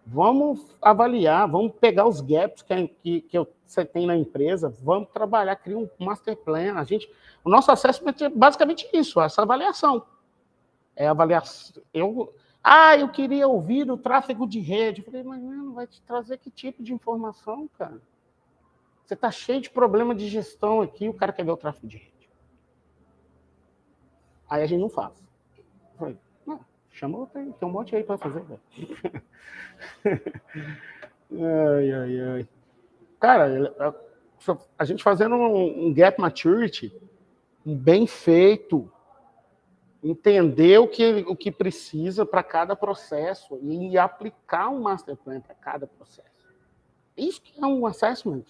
[0.05, 5.55] Vamos avaliar, vamos pegar os gaps que, que, que você tem na empresa, vamos trabalhar,
[5.57, 6.75] criar um master plan.
[6.75, 7.11] A gente,
[7.43, 10.01] o nosso assessment é basicamente isso, essa avaliação.
[10.95, 11.83] É avaliação.
[11.93, 15.01] Eu, ah, eu queria ouvir o tráfego de rede.
[15.01, 18.01] Eu falei, mas não vai te trazer que tipo de informação, cara?
[19.09, 21.97] Você está cheio de problema de gestão aqui, o cara quer ver o tráfego de
[21.97, 22.29] rede.
[24.47, 25.11] Aí a gente não faz.
[25.97, 28.45] Falei, não, chama aí, tem um monte aí para fazer.
[30.05, 32.47] ai, ai, ai.
[33.19, 33.95] Cara,
[34.77, 36.95] a gente fazendo um gap maturity
[37.65, 38.91] bem feito,
[40.03, 45.55] entender o que, o que precisa para cada processo e aplicar um master plan para
[45.55, 46.29] cada processo.
[47.17, 48.43] Isso que é um assessment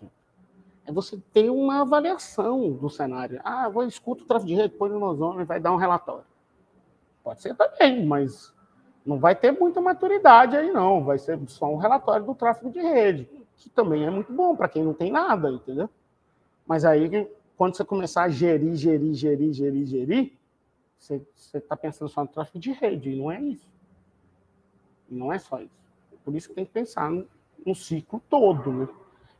[0.89, 3.39] é você ter uma avaliação do cenário.
[3.43, 6.25] Ah, vou escuto o tráfego de rede, põe no ozônio e vai dar um relatório.
[7.23, 8.51] Pode ser também, mas
[9.05, 11.03] Não vai ter muita maturidade aí, não.
[11.03, 14.67] Vai ser só um relatório do tráfego de rede, que também é muito bom para
[14.67, 15.89] quem não tem nada, entendeu?
[16.65, 20.33] Mas aí, quando você começar a gerir, gerir, gerir, gerir, gerir,
[20.97, 21.23] você
[21.53, 23.69] está pensando só no tráfego de rede, e não é isso.
[25.09, 25.71] E não é só isso.
[26.23, 27.27] Por isso que tem que pensar no,
[27.65, 28.87] no ciclo todo, né?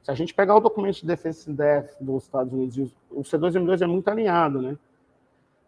[0.04, 3.88] Se a gente pegar o documento de defesa DEF dos Estados Unidos, o C2M2 é
[3.88, 4.78] muito alinhado, né?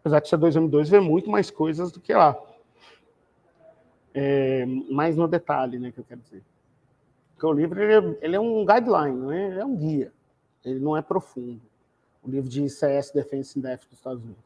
[0.00, 2.36] Apesar que o C2M2 vê muito mais coisas do que lá.
[4.14, 6.42] É, mais no detalhe, né, que eu quero dizer.
[7.32, 9.50] Porque o livro ele é, ele é um guideline, né?
[9.50, 10.12] ele é um guia.
[10.64, 11.60] Ele não é profundo.
[12.22, 14.42] O livro de CS Defense in Depth dos Estados Unidos.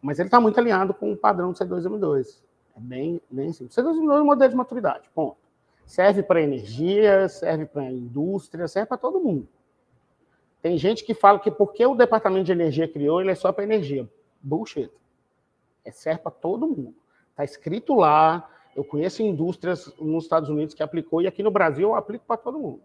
[0.00, 2.42] Mas ele está muito alinhado com o padrão do C2M2.
[2.76, 3.76] É bem, bem simples.
[3.76, 5.36] C2M2 é um modelo de maturidade, ponto.
[5.86, 9.48] Serve para energia, serve para indústria, serve para todo mundo.
[10.62, 13.64] Tem gente que fala que porque o departamento de energia criou, ele é só para
[13.64, 14.08] energia.
[14.42, 14.90] Bullshit.
[15.84, 16.94] É serve para todo mundo.
[17.30, 18.48] Está escrito lá.
[18.74, 22.38] Eu conheço indústrias nos Estados Unidos que aplicou e aqui no Brasil eu aplico para
[22.38, 22.80] todo mundo.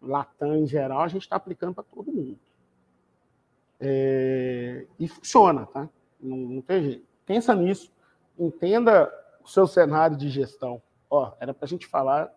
[0.00, 2.38] Latam em geral, a gente está aplicando para todo mundo.
[3.80, 4.86] É...
[4.98, 5.88] E funciona, tá?
[6.20, 7.06] Não, não tem jeito.
[7.26, 7.90] Pensa nisso,
[8.38, 10.80] entenda o seu cenário de gestão.
[11.10, 12.32] Ó, era para a gente falar,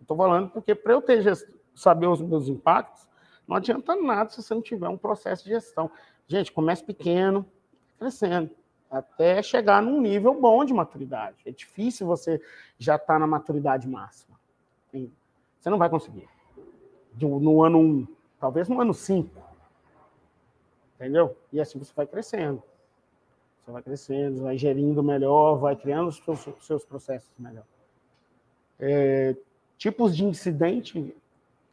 [0.00, 1.48] estou falando porque para eu ter gest...
[1.74, 3.08] saber os meus impactos,
[3.46, 5.90] não adianta nada se você não tiver um processo de gestão.
[6.26, 7.44] Gente, comece pequeno,
[7.98, 8.50] crescendo,
[8.90, 11.36] até chegar num nível bom de maturidade.
[11.44, 12.40] É difícil você
[12.78, 14.38] já estar tá na maturidade máxima.
[14.92, 16.28] Você não vai conseguir.
[17.20, 18.08] No ano 1, um,
[18.38, 19.30] talvez no ano 5.
[20.94, 21.36] Entendeu?
[21.52, 22.62] E assim você vai crescendo.
[23.64, 27.64] Você vai crescendo, vai gerindo melhor, vai criando os seus, seus processos melhor.
[28.78, 29.36] É,
[29.78, 31.14] tipos de incidente,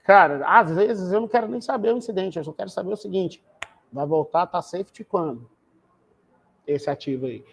[0.04, 2.98] cara, às vezes eu não quero nem saber o incidente, eu só quero saber o
[2.98, 3.44] seguinte:
[3.92, 5.50] vai voltar, tá safety quando?
[6.66, 7.44] Esse ativo aí.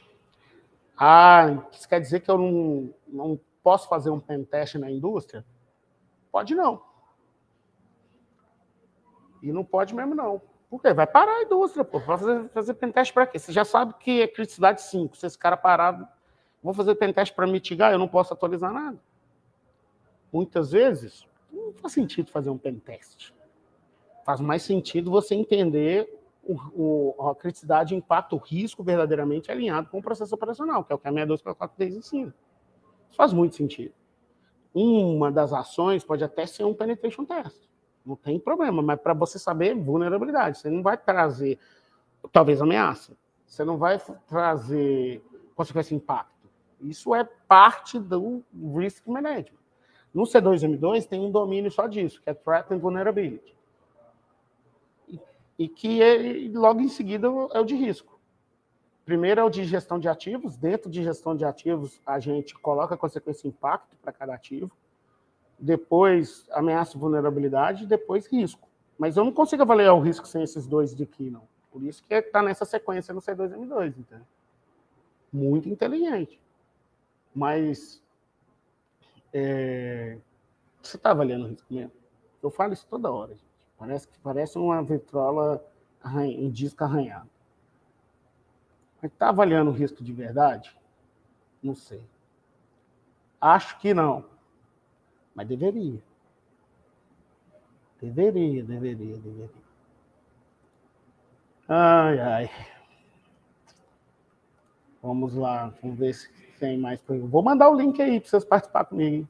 [0.96, 5.44] Ah, isso quer dizer que eu não, não posso fazer um pen test na indústria?
[6.30, 6.82] Pode não.
[9.42, 10.42] E não pode mesmo não.
[10.68, 10.92] Por quê?
[10.92, 11.98] Vai parar a indústria, pô.
[11.98, 13.38] Vai fazer, fazer pentest para quê?
[13.38, 15.16] Você já sabe que é criticidade 5.
[15.16, 16.16] Se esse cara parar,
[16.62, 18.98] vou fazer pentest para mitigar, eu não posso atualizar nada.
[20.32, 23.32] Muitas vezes, não faz sentido fazer um pentest.
[24.24, 29.88] Faz mais sentido você entender o, o, a criticidade, o impacto, o risco verdadeiramente alinhado
[29.90, 32.34] com o processo operacional, que é o que a 6244 ensina.
[33.08, 33.94] Isso faz muito sentido.
[34.74, 37.68] Uma das ações pode até ser um penetration test.
[38.04, 41.58] Não tem problema, mas para você saber vulnerabilidade, você não vai trazer,
[42.32, 43.16] talvez, ameaça.
[43.46, 45.22] Você não vai trazer
[45.54, 46.48] consequência impacto.
[46.80, 48.44] Isso é parte do
[48.76, 49.58] risk management.
[50.12, 53.54] No C2M2 tem um domínio só disso, que é Threat and Vulnerability.
[55.58, 58.18] E, que é, logo em seguida é o de risco.
[59.04, 60.56] Primeiro é o de gestão de ativos.
[60.56, 64.70] Dentro de gestão de ativos, a gente coloca consequência impacto para cada ativo
[65.58, 68.68] depois ameaça e vulnerabilidade, depois risco.
[68.96, 71.42] Mas eu não consigo avaliar o risco sem esses dois de aqui, não.
[71.70, 74.26] Por isso que está nessa sequência no C2M2, entendeu?
[75.32, 76.40] Muito inteligente.
[77.34, 78.02] Mas
[79.32, 80.18] é,
[80.82, 81.92] você está avaliando o risco mesmo?
[82.42, 83.48] Eu falo isso toda hora, gente.
[83.76, 85.64] Parece que parece uma vitrola
[86.24, 87.28] em disco arranhado.
[89.00, 90.76] Mas está avaliando o risco de verdade?
[91.62, 92.02] Não sei.
[93.40, 94.24] Acho que não.
[95.34, 96.02] Mas deveria.
[98.00, 99.50] Deveria, deveria, deveria.
[101.68, 102.50] Ai, ai.
[105.02, 107.00] Vamos lá, vamos ver se tem mais.
[107.06, 109.28] Vou mandar o link aí para vocês participarem comigo.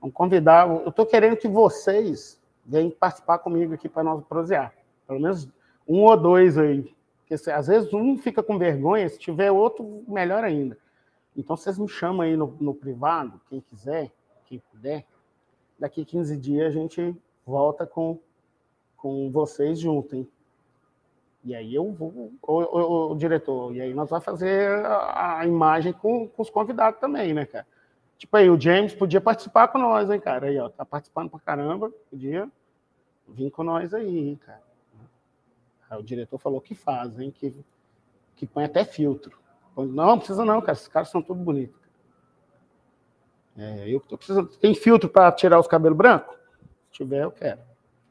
[0.00, 0.68] Vamos convidar.
[0.68, 4.72] Eu estou querendo que vocês venham participar comigo aqui para nós prosear.
[5.06, 5.48] Pelo menos
[5.86, 6.94] um ou dois aí.
[7.20, 10.78] Porque às vezes um fica com vergonha, se tiver outro, melhor ainda.
[11.36, 14.12] Então vocês me chamam aí no, no privado, quem quiser,
[14.46, 15.04] quem puder
[15.78, 18.18] daqui 15 dias a gente volta com,
[18.96, 20.28] com vocês junto, hein?
[21.44, 25.92] E aí eu vou, o, o, diretor, e aí nós vamos fazer a, a imagem
[25.92, 27.66] com, com, os convidados também, né, cara?
[28.16, 30.46] Tipo aí, o James podia participar com nós, hein, cara?
[30.46, 32.48] Aí, ó, tá participando pra caramba, podia
[33.28, 34.62] vir com nós aí, hein, cara.
[35.90, 37.54] Aí o diretor falou que faz, hein, que,
[38.36, 39.38] que põe até filtro.
[39.76, 41.78] Não, não precisa não, cara, esses caras são tudo bonitos.
[43.54, 44.48] É, eu tô precisando.
[44.56, 46.34] Tem filtro para tirar os cabelos brancos?
[46.86, 47.60] Se tiver, eu quero.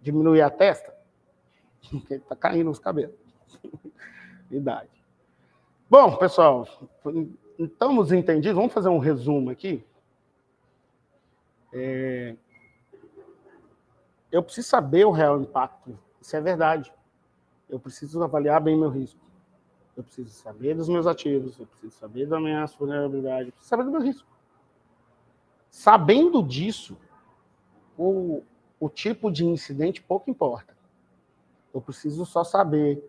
[0.02, 0.94] Diminuir a testa?
[1.90, 3.23] Porque tá caindo os cabelos.
[4.51, 4.89] Idade.
[5.89, 6.68] Bom, pessoal,
[7.58, 8.56] estamos entendidos?
[8.56, 9.84] Vamos fazer um resumo aqui.
[11.74, 12.36] É...
[14.32, 15.97] Eu preciso saber o real impacto.
[16.20, 16.91] Isso é verdade.
[17.70, 19.20] Eu preciso avaliar bem meu risco.
[19.95, 21.60] Eu preciso saber dos meus ativos.
[21.60, 23.47] Eu preciso saber da minha vulnerabilidade.
[23.47, 24.28] Eu preciso saber do meu risco.
[25.70, 26.97] Sabendo disso,
[27.97, 28.43] o,
[28.80, 30.76] o tipo de incidente pouco importa.
[31.74, 33.04] Eu preciso só saber.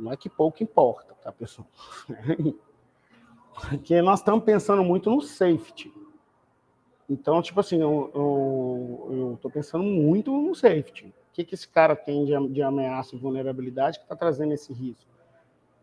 [0.00, 1.68] Não é que pouco importa, tá, pessoal?
[3.68, 5.92] Porque nós estamos pensando muito no safety.
[7.08, 11.06] Então, tipo assim, eu estou pensando muito no safety.
[11.06, 14.72] O que, que esse cara tem de, de ameaça e vulnerabilidade que está trazendo esse
[14.72, 15.10] risco?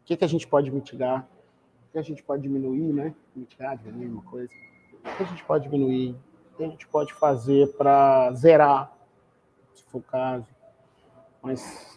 [0.01, 1.27] O que, que a gente pode mitigar?
[1.89, 3.13] O que a gente pode diminuir, né?
[3.35, 4.51] Mitigar, diminuir uma coisa.
[4.93, 6.15] O que a gente pode diminuir?
[6.53, 8.97] O que a gente pode fazer para zerar,
[9.73, 10.47] se for o caso?
[11.41, 11.96] Mas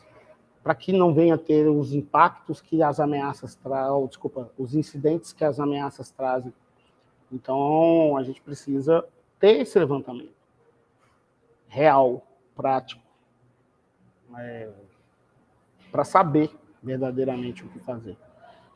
[0.62, 5.32] para que não venha a ter os impactos que as ameaças trazem, desculpa, os incidentes
[5.32, 6.52] que as ameaças trazem.
[7.32, 9.04] Então, a gente precisa
[9.38, 10.34] ter esse levantamento
[11.68, 13.00] real, prático,
[14.36, 14.68] é,
[15.90, 16.50] para saber
[16.82, 18.16] verdadeiramente o que fazer.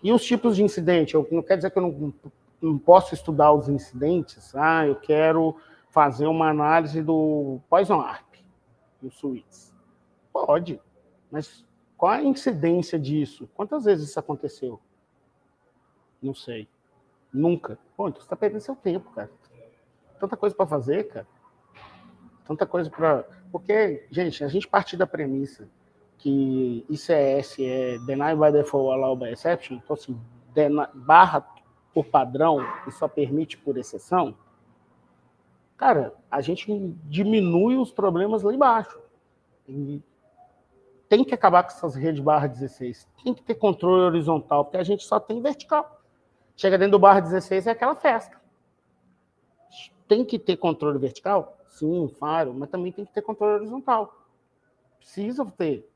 [0.02, 1.14] E os tipos de incidente?
[1.14, 2.14] Eu, não quer dizer que eu não,
[2.60, 4.54] não posso estudar os incidentes.
[4.54, 5.56] Ah, eu quero
[5.90, 8.34] fazer uma análise do Poison Arp,
[9.00, 9.72] do Suítes.
[10.32, 10.80] Pode,
[11.30, 11.64] mas
[11.96, 13.48] qual a incidência disso?
[13.54, 14.80] Quantas vezes isso aconteceu?
[16.22, 16.68] Não sei.
[17.32, 17.78] Nunca.
[17.96, 19.30] Pô, então você está perdendo seu tempo, cara
[20.24, 21.26] tanta coisa para fazer, cara.
[22.44, 23.24] Tanta coisa para.
[23.50, 25.68] Porque, gente, a gente parte da premissa
[26.18, 30.18] que ICS é Deny by Default, Allow by Exception, então, assim,
[30.94, 31.46] barra
[31.92, 34.34] por padrão e só permite por exceção,
[35.76, 36.66] cara, a gente
[37.04, 38.98] diminui os problemas lá embaixo.
[39.68, 40.02] E
[41.14, 43.08] tem que acabar com essas redes barra 16.
[43.22, 46.00] Tem que ter controle horizontal, porque a gente só tem vertical.
[46.56, 48.44] Chega dentro do barra 16 é aquela festa
[50.06, 51.58] tem que ter controle vertical?
[51.68, 54.26] Sim, faro, mas também tem que ter controle horizontal.
[54.98, 55.90] Precisa ter.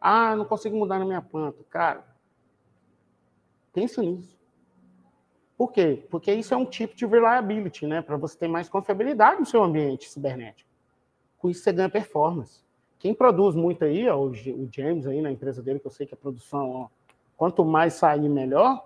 [0.00, 1.62] Ah, não consigo mudar na minha planta.
[1.68, 2.04] Cara,
[3.72, 4.38] pense nisso.
[5.56, 6.06] Por quê?
[6.08, 8.00] Porque isso é um tipo de reliability, né?
[8.00, 10.70] Para você ter mais confiabilidade no seu ambiente cibernético.
[11.36, 12.64] Com isso você ganha performance.
[12.98, 16.14] Quem produz muito aí, ó, o James aí na empresa dele, que eu sei que
[16.14, 16.88] a produção, ó,
[17.36, 18.84] quanto mais sair, melhor.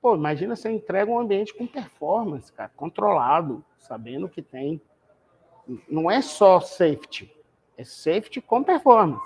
[0.00, 4.80] Pô, imagina você entrega um ambiente com performance, cara, controlado, sabendo que tem.
[5.88, 7.30] Não é só safety,
[7.76, 9.20] é safety com performance.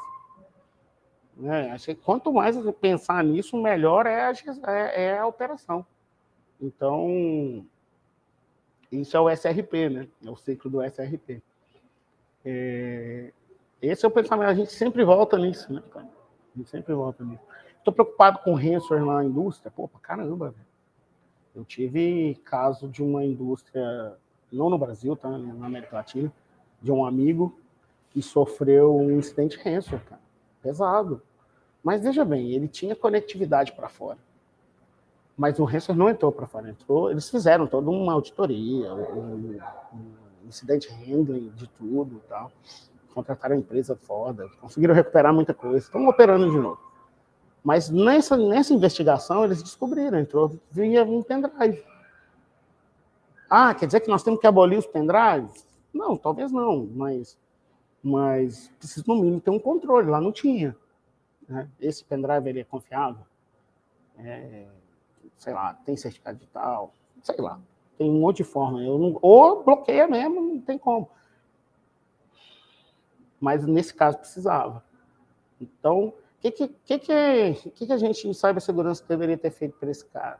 [1.37, 1.77] Né?
[2.05, 4.33] Quanto mais você pensar nisso, melhor é a,
[4.67, 5.87] é, é a operação.
[6.61, 7.65] Então,
[8.93, 10.09] isso é o SRP, né?
[10.25, 11.43] É o ciclo do SRP.
[12.45, 13.33] É,
[13.83, 15.83] esse é o pensamento, a gente sempre volta nisso, né?
[15.95, 17.43] A gente sempre volta nisso.
[17.79, 19.71] Estou preocupado com ransomware na indústria.
[19.71, 20.67] Pô, pra caramba, velho.
[21.55, 24.17] Eu tive caso de uma indústria,
[24.53, 25.31] não no Brasil, tá?
[25.31, 26.31] Na América Latina,
[26.81, 27.59] de um amigo
[28.11, 30.21] que sofreu um incidente ransomware, cara.
[30.63, 31.23] Pesado.
[31.83, 34.19] Mas veja bem, ele tinha conectividade para fora.
[35.37, 37.11] Mas o ransomware não entrou para fora, entrou.
[37.11, 39.59] Eles fizeram toda uma auditoria, um,
[39.95, 42.53] um incidente handling de tudo e tal.
[43.15, 46.79] Contrataram a empresa foda, conseguiram recuperar muita coisa, estão operando de novo.
[47.63, 51.85] Mas nessa, nessa investigação eles descobriram, entrou via um pendrive.
[53.49, 55.67] Ah, quer dizer que nós temos que abolir os pendrives?
[55.93, 57.37] Não, talvez não, mas,
[58.03, 60.77] mas precisa no mínimo ter um controle, lá não tinha.
[61.49, 61.69] Né?
[61.81, 63.25] Esse pendrive ele é confiável?
[64.19, 64.67] É,
[65.37, 66.95] sei lá, tem certificado digital?
[67.23, 67.59] Sei lá,
[67.99, 68.83] tem um monte de forma.
[68.83, 71.11] Eu não, ou bloqueia mesmo, não tem como.
[73.41, 74.85] Mas nesse caso precisava.
[75.61, 80.05] Então, que, que, que, que, que a gente em cibersegurança deveria ter feito para esse
[80.05, 80.39] cara?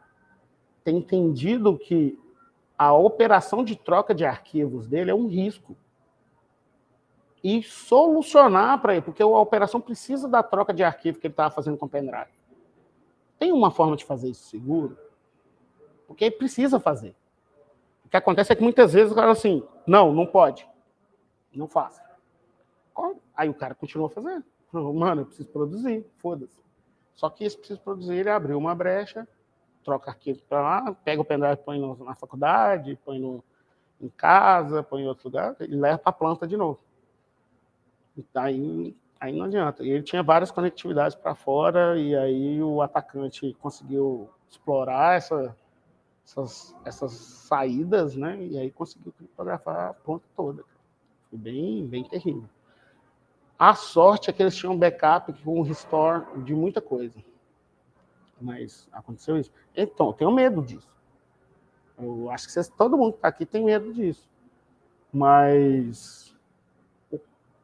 [0.85, 2.19] Ter entendido que
[2.79, 5.77] a operação de troca de arquivos dele é um risco.
[7.45, 11.55] E solucionar para ele, porque a operação precisa da troca de arquivo que ele estava
[11.55, 12.31] fazendo com o pendrive.
[13.39, 14.99] Tem uma forma de fazer isso seguro?
[16.07, 17.15] Porque ele precisa fazer.
[18.05, 20.69] O que acontece é que muitas vezes o cara assim, não, não pode.
[21.55, 22.03] Não faça.
[23.35, 24.45] Aí o cara continua fazendo.
[24.73, 26.61] Mano, eu preciso produzir, foda-se.
[27.15, 29.27] Só que esse preciso produzir, ele abriu uma brecha,
[29.85, 33.43] troca arquivo para lá, pega o pendrive, põe na faculdade, põe no,
[34.01, 36.81] em casa, põe em outro lugar, e leva para a planta de novo.
[38.35, 39.85] Aí, aí não adianta.
[39.85, 45.57] E ele tinha várias conectividades para fora, e aí o atacante conseguiu explorar essa,
[46.25, 48.43] essas, essas saídas, né?
[48.43, 50.65] E aí conseguiu criptografar a ponta toda.
[51.29, 52.49] Foi bem, bem terrível.
[53.61, 57.23] A sorte é que eles tinham backup com restore de muita coisa.
[58.41, 59.53] Mas aconteceu isso.
[59.77, 60.89] Então, eu tenho medo disso.
[61.99, 64.27] Eu acho que vocês, todo mundo que está aqui tem medo disso.
[65.13, 66.35] Mas
[67.13, 67.21] o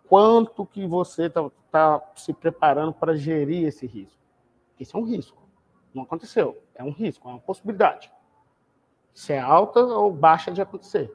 [0.07, 4.21] quanto que você está tá se preparando para gerir esse risco?
[4.79, 5.43] Isso é um risco.
[5.95, 6.63] Não aconteceu.
[6.75, 8.13] É um risco, é uma possibilidade.
[9.15, 11.11] Se é alta ou baixa de acontecer.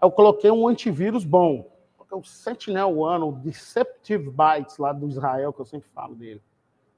[0.00, 1.73] eu coloquei um antivírus bom.
[2.08, 6.42] Coloquei o Sentinel One, o Deceptive Bytes, lá do Israel, que eu sempre falo dele.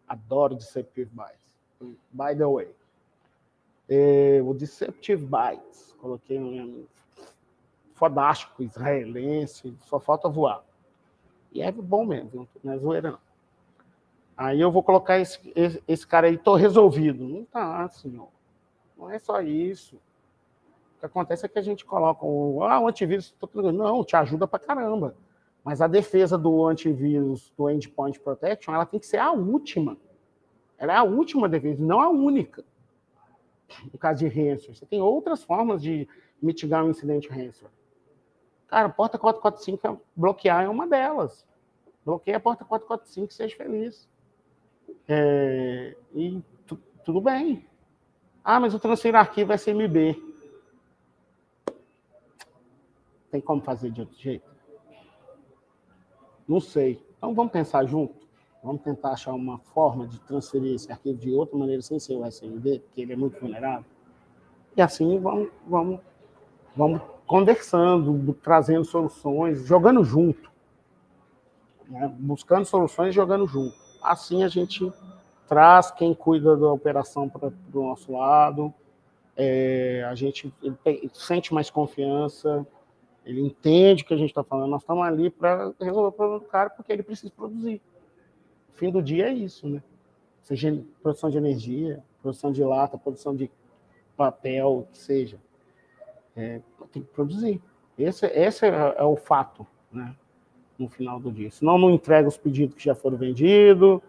[0.07, 1.57] Adoro Deceptive Bytes.
[2.13, 2.75] By the way.
[3.89, 5.95] É, o Deceptive Bytes.
[6.01, 6.85] Coloquei um
[7.95, 10.63] fodástico, israelense, só falta voar.
[11.53, 13.27] E é bom mesmo, não é zoeira não.
[14.37, 17.27] Aí eu vou colocar esse, esse, esse cara aí, tô resolvido.
[17.27, 18.29] Não tá, senhor.
[18.97, 19.99] Não é só isso.
[20.97, 24.47] O que acontece é que a gente coloca o, ah, o antivírus, não, te ajuda
[24.47, 25.15] pra caramba.
[25.63, 29.99] Mas a defesa do antivírus, do Endpoint Protection, ela tem que ser a última.
[30.79, 32.65] Ela é a última defesa, não a única.
[33.93, 34.77] No caso de ransomware.
[34.77, 36.09] Você tem outras formas de
[36.41, 37.75] mitigar um incidente ransomware.
[38.69, 41.47] Cara, porta 445 é bloquear é uma delas.
[42.05, 44.09] Bloqueia a porta 445, seja feliz.
[45.09, 46.43] É, e
[47.05, 47.67] tudo bem.
[48.43, 50.26] Ah, mas o transferir arquivo é SMB.
[53.37, 54.51] Tem como fazer de outro jeito?
[56.49, 57.05] Não sei.
[57.19, 58.27] Então vamos pensar junto.
[58.65, 62.25] Vamos tentar achar uma forma de transferir esse arquivo de outra maneira sem ser o
[62.25, 63.85] SMB, porque ele é muito vulnerável.
[64.75, 66.01] E assim vamos, vamos,
[66.75, 70.51] vamos conversando, trazendo soluções, jogando junto.
[71.87, 72.11] Né?
[72.19, 73.77] Buscando soluções jogando junto.
[74.03, 74.91] Assim a gente
[75.47, 78.73] traz quem cuida da operação para o nosso lado,
[79.37, 80.51] é, a gente
[81.13, 82.67] sente mais confiança,
[83.27, 84.71] ele entende o que a gente está falando.
[84.71, 87.83] Nós estamos ali para resolver o problema do cara porque ele precisa produzir.
[88.73, 89.83] O fim do dia é isso, né?
[90.43, 93.51] Seja produção de energia, produção de lata, produção de
[94.17, 95.39] papel, que seja.
[96.37, 96.61] É,
[96.93, 97.61] tem que produzir.
[97.99, 100.15] Esse, esse é, é, o fato, né?
[100.79, 101.51] No final do dia.
[101.51, 104.01] Senão não entrega os pedidos que já foram vendidos,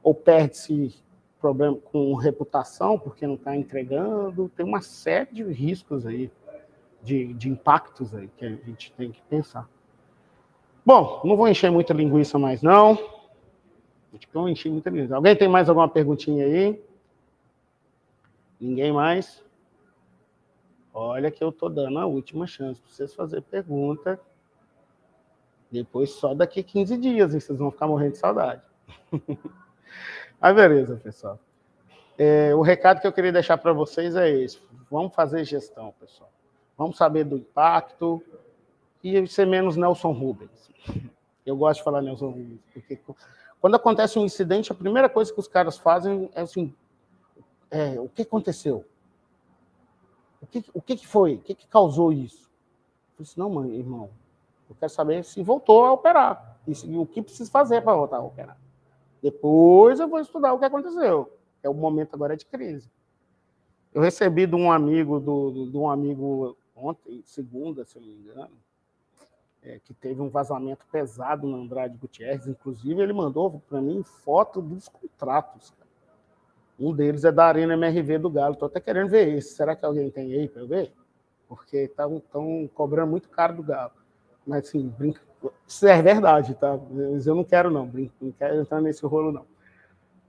[0.00, 0.94] ou perde-se
[1.40, 4.48] problema com reputação, porque não está entregando.
[4.50, 6.30] Tem uma série de riscos aí,
[7.02, 9.68] de, de impactos aí, que a gente tem que pensar.
[10.84, 12.92] Bom, não vou encher muita linguiça mais, não.
[14.12, 15.14] Acho que eu enchi muita linguiça.
[15.14, 16.82] Alguém tem mais alguma perguntinha aí?
[18.60, 19.42] Ninguém mais?
[20.92, 24.20] Olha que eu estou dando a última chance para vocês fazerem pergunta.
[25.70, 28.62] Depois só daqui 15 dias, vocês vão ficar morrendo de saudade.
[30.40, 31.38] Mas beleza, pessoal.
[32.18, 34.60] É, o recado que eu queria deixar para vocês é esse.
[34.90, 36.30] Vamos fazer gestão, pessoal.
[36.80, 38.22] Vamos saber do impacto
[39.04, 40.70] e ser menos Nelson Rubens.
[41.44, 42.98] Eu gosto de falar Nelson Rubens, porque
[43.60, 46.74] quando acontece um incidente, a primeira coisa que os caras fazem é assim:
[47.70, 48.82] é, o que aconteceu?
[50.40, 51.34] O que, o que, foi?
[51.34, 52.50] O que, que causou isso?
[53.18, 54.08] Eu disse, não, mãe, irmão,
[54.66, 56.62] eu quero saber se voltou a operar.
[56.66, 58.56] E o que precisa fazer para voltar a operar.
[59.22, 61.30] Depois eu vou estudar o que aconteceu.
[61.62, 62.90] É o momento agora de crise.
[63.92, 68.14] Eu recebi de um amigo, do, de um amigo ontem, segunda, se eu não me
[68.14, 68.56] engano,
[69.62, 72.46] é, que teve um vazamento pesado no Andrade Gutierrez.
[72.46, 75.72] Inclusive, ele mandou para mim foto dos contratos.
[76.78, 78.54] Um deles é da Arena MRV do Galo.
[78.54, 79.54] Estou até querendo ver esse.
[79.54, 80.92] Será que alguém tem aí para eu ver?
[81.46, 82.22] Porque estão
[82.74, 83.92] cobrando muito caro do Galo.
[84.46, 85.20] Mas, assim, brinca...
[85.66, 86.78] isso é verdade, tá?
[86.90, 87.90] Mas eu não quero, não.
[88.20, 89.44] Não quero entrar nesse rolo, não.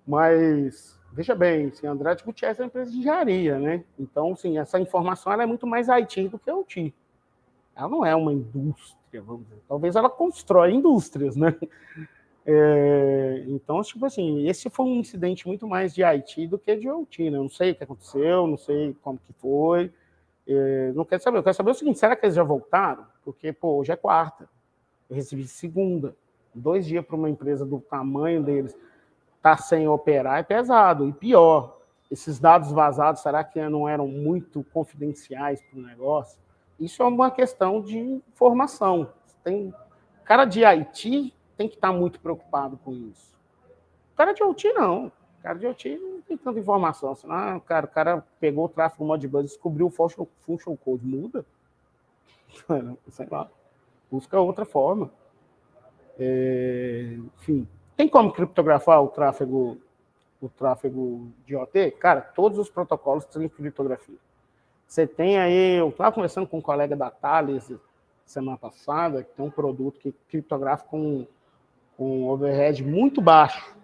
[0.05, 3.83] Mas, veja bem, assim, Andrade Gutierrez é uma empresa de engenharia, né?
[3.99, 6.93] Então, assim, essa informação é muito mais IT do que OT.
[7.75, 9.61] Ela não é uma indústria, vamos dizer.
[9.67, 11.55] Talvez ela constrói indústrias, né?
[12.45, 16.89] É, então, tipo assim, esse foi um incidente muito mais de IT do que de
[16.89, 17.37] OT, né?
[17.37, 19.91] Eu não sei o que aconteceu, não sei como que foi,
[20.47, 21.37] é, não quero saber.
[21.37, 23.05] Eu quero saber o seguinte, será que eles já voltaram?
[23.23, 24.49] Porque, pô, hoje é quarta,
[25.09, 26.15] eu recebi segunda,
[26.53, 28.75] dois dias para uma empresa do tamanho deles
[29.41, 31.77] tá sem operar é pesado, e pior,
[32.09, 36.39] esses dados vazados, será que não eram muito confidenciais para o negócio?
[36.79, 39.09] Isso é uma questão de informação.
[39.43, 39.73] Tem
[40.25, 43.31] cara de IT tem que estar muito preocupado com isso.
[44.15, 45.11] Cara de OT, não.
[45.43, 47.11] Cara de OT não tem tanta informação.
[47.11, 51.45] Assim, ah, cara, o cara pegou o tráfego Modbus, descobriu o function, function code, muda.
[53.09, 53.49] Sei lá.
[54.11, 55.11] Busca outra forma.
[56.19, 59.77] É, enfim, tem como criptografar o tráfego,
[60.41, 61.91] o tráfego de OT?
[61.91, 64.17] Cara, todos os protocolos têm criptografia.
[64.87, 67.71] Você tem aí, eu estava conversando com um colega da Thales
[68.25, 71.25] semana passada, que tem um produto que criptografa com
[72.01, 73.75] com overhead muito baixo.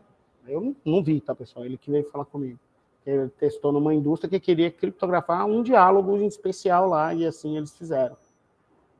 [0.47, 1.63] Eu não, vi, tá, pessoal?
[1.63, 2.57] Ele que veio falar comigo.
[3.05, 7.77] Ele testou numa indústria que queria criptografar um diálogo em especial lá, e assim eles
[7.77, 8.17] fizeram.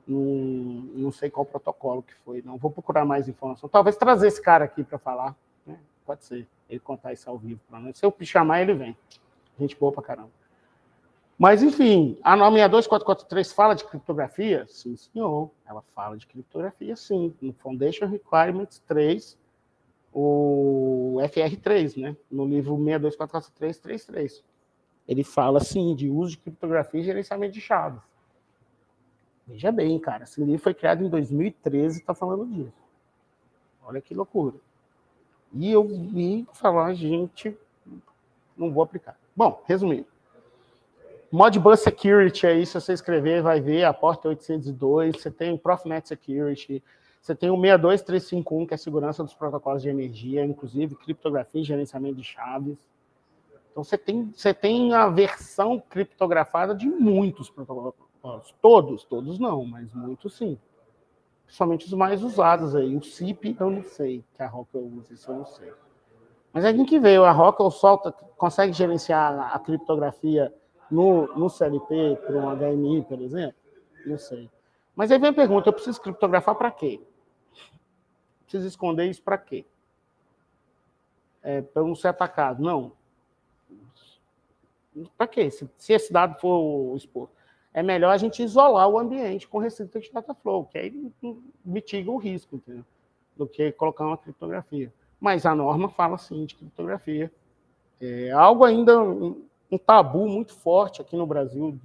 [0.07, 2.57] Não, sei qual protocolo que foi, não.
[2.57, 3.67] Vou procurar mais informação.
[3.67, 5.35] Talvez trazer esse cara aqui para falar.
[5.65, 5.77] Né?
[6.05, 6.47] Pode ser.
[6.69, 7.97] Ele contar isso ao vivo para nós.
[7.97, 8.97] Se eu chamar, ele vem.
[9.59, 10.29] Gente boa pra caramba.
[11.37, 14.65] Mas, enfim, a norma 62443 fala de criptografia?
[14.67, 15.51] Sim, senhor.
[15.67, 17.33] Ela fala de criptografia, sim.
[17.41, 19.37] No Foundation Requirements 3,
[20.13, 22.17] o FR3, né?
[22.31, 24.41] No livro 6244333.
[25.07, 28.01] Ele fala, sim, de uso de criptografia e gerenciamento de chaves.
[29.47, 32.73] Veja bem, cara, esse livro foi criado em 2013 e está falando disso.
[33.81, 34.55] Olha que loucura.
[35.53, 37.57] E eu vi falar, gente,
[38.57, 39.17] não vou aplicar.
[39.33, 40.05] Bom, resumindo.
[41.31, 46.07] Modbus Security aí, se você escrever, vai ver a porta 802, você tem o Profinet
[46.07, 46.83] Security,
[47.21, 51.63] você tem o 62351, que é a segurança dos protocolos de energia, inclusive criptografia e
[51.65, 52.77] gerenciamento de chaves.
[53.71, 58.06] Então você tem, você tem a versão criptografada de muitos protocolos.
[58.61, 60.57] Todos, todos não, mas muitos sim.
[61.45, 62.95] Principalmente os mais usados aí.
[62.95, 65.71] O CIP eu não sei, que a Rockwell usa, isso eu não sei.
[66.51, 70.53] Mas a gente vê, a Rockwell solta, consegue gerenciar a criptografia
[70.89, 73.55] no, no CLP para um HMI, por exemplo?
[74.05, 74.49] Não sei.
[74.95, 76.99] Mas aí vem a pergunta: eu preciso criptografar para quê?
[78.41, 79.65] Preciso esconder isso para quê?
[81.43, 82.61] É, para não ser atacado?
[82.61, 82.91] Não.
[85.17, 85.51] Para quê?
[85.51, 87.36] Se, se, esse dado for exposto.
[87.73, 91.11] É melhor a gente isolar o ambiente com restritos de data flow, que aí
[91.63, 92.83] mitiga o risco, entendeu?
[93.35, 94.91] Do que colocar uma criptografia.
[95.19, 97.31] Mas a norma fala sim de criptografia.
[98.01, 101.77] É algo ainda um tabu muito forte aqui no Brasil,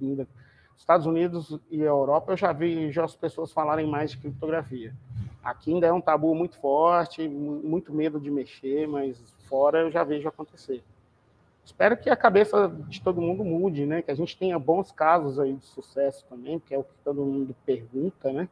[0.77, 4.93] Estados Unidos e Europa, eu já vi já as pessoas falarem mais de criptografia.
[5.43, 9.17] Aqui ainda é um tabu muito forte, muito medo de mexer, mas
[9.47, 10.83] fora eu já vejo acontecer.
[11.65, 14.01] Espero que a cabeça de todo mundo mude, né?
[14.01, 17.25] Que a gente tenha bons casos aí de sucesso também, que é o que todo
[17.25, 18.49] mundo pergunta, né?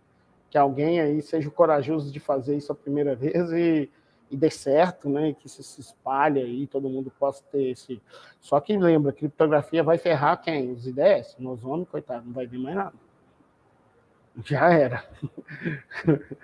[0.49, 3.89] Que alguém aí seja corajoso de fazer isso a primeira vez e
[4.31, 5.33] e dê certo, né?
[5.33, 8.01] Que isso se espalhe aí, todo mundo possa ter esse.
[8.39, 10.71] Só que lembra, criptografia vai ferrar quem?
[10.71, 11.35] Os IDS?
[11.37, 12.93] Nós homens, coitado, não vai vir mais nada.
[14.45, 15.05] Já era.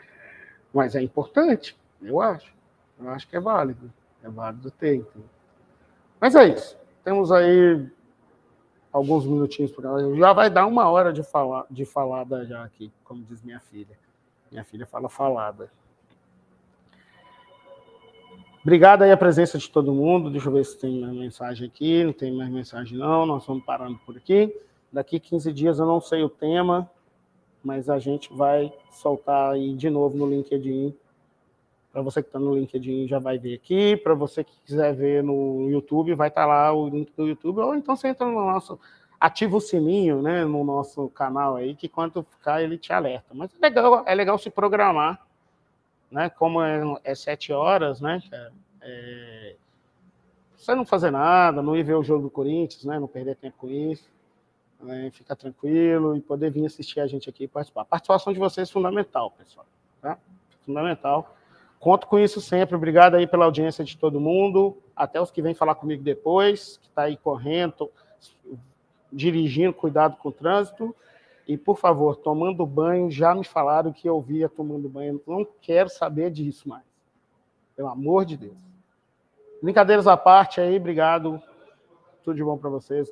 [0.73, 2.53] Mas é importante, eu acho.
[2.99, 3.91] Eu acho que é válido.
[4.21, 4.95] É válido ter.
[4.95, 5.23] Então.
[6.19, 6.77] Mas é isso.
[7.03, 7.85] Temos aí
[8.91, 9.83] alguns minutinhos por
[10.17, 13.97] Já vai dar uma hora de, falar, de falada já aqui, como diz minha filha.
[14.51, 15.69] Minha filha fala falada.
[18.61, 20.29] Obrigado aí a presença de todo mundo.
[20.29, 22.03] Deixa eu ver se tem mais mensagem aqui.
[22.03, 23.25] Não tem mais mensagem, não.
[23.25, 24.53] Nós vamos parando por aqui.
[24.91, 26.89] Daqui 15 dias eu não sei o tema,
[27.63, 30.93] mas a gente vai soltar aí de novo no LinkedIn.
[31.97, 33.97] Para você que está no LinkedIn já vai ver aqui.
[33.97, 37.59] Para você que quiser ver no YouTube, vai estar tá lá o link do YouTube.
[37.61, 38.79] Ou então você entra no nosso.
[39.19, 43.33] Ativa o sininho né, no nosso canal aí, que quando ficar ele te alerta.
[43.33, 45.25] Mas é legal, é legal se programar
[46.11, 46.29] né?
[46.29, 48.21] Como é, é sete horas, né?
[48.81, 49.55] É,
[50.55, 52.99] você não fazer nada, não ir ver o jogo do Corinthians, né?
[52.99, 54.07] Não perder tempo com isso,
[54.79, 55.09] né?
[55.11, 57.81] ficar tranquilo e poder vir assistir a gente aqui e participar.
[57.81, 59.65] A participação de vocês é fundamental, pessoal,
[60.01, 60.17] tá?
[60.65, 61.36] Fundamental.
[61.79, 62.75] Conto com isso sempre.
[62.75, 64.77] Obrigado aí pela audiência de todo mundo.
[64.95, 67.89] Até os que vêm falar comigo depois, que está aí correndo,
[69.11, 70.95] dirigindo, cuidado com o trânsito.
[71.47, 75.21] E, por favor, tomando banho, já me falaram que eu via tomando banho.
[75.25, 76.83] Não quero saber disso mais.
[77.75, 78.57] Pelo amor de Deus.
[79.61, 81.41] Brincadeiras à parte aí, obrigado.
[82.23, 83.09] Tudo de bom para vocês.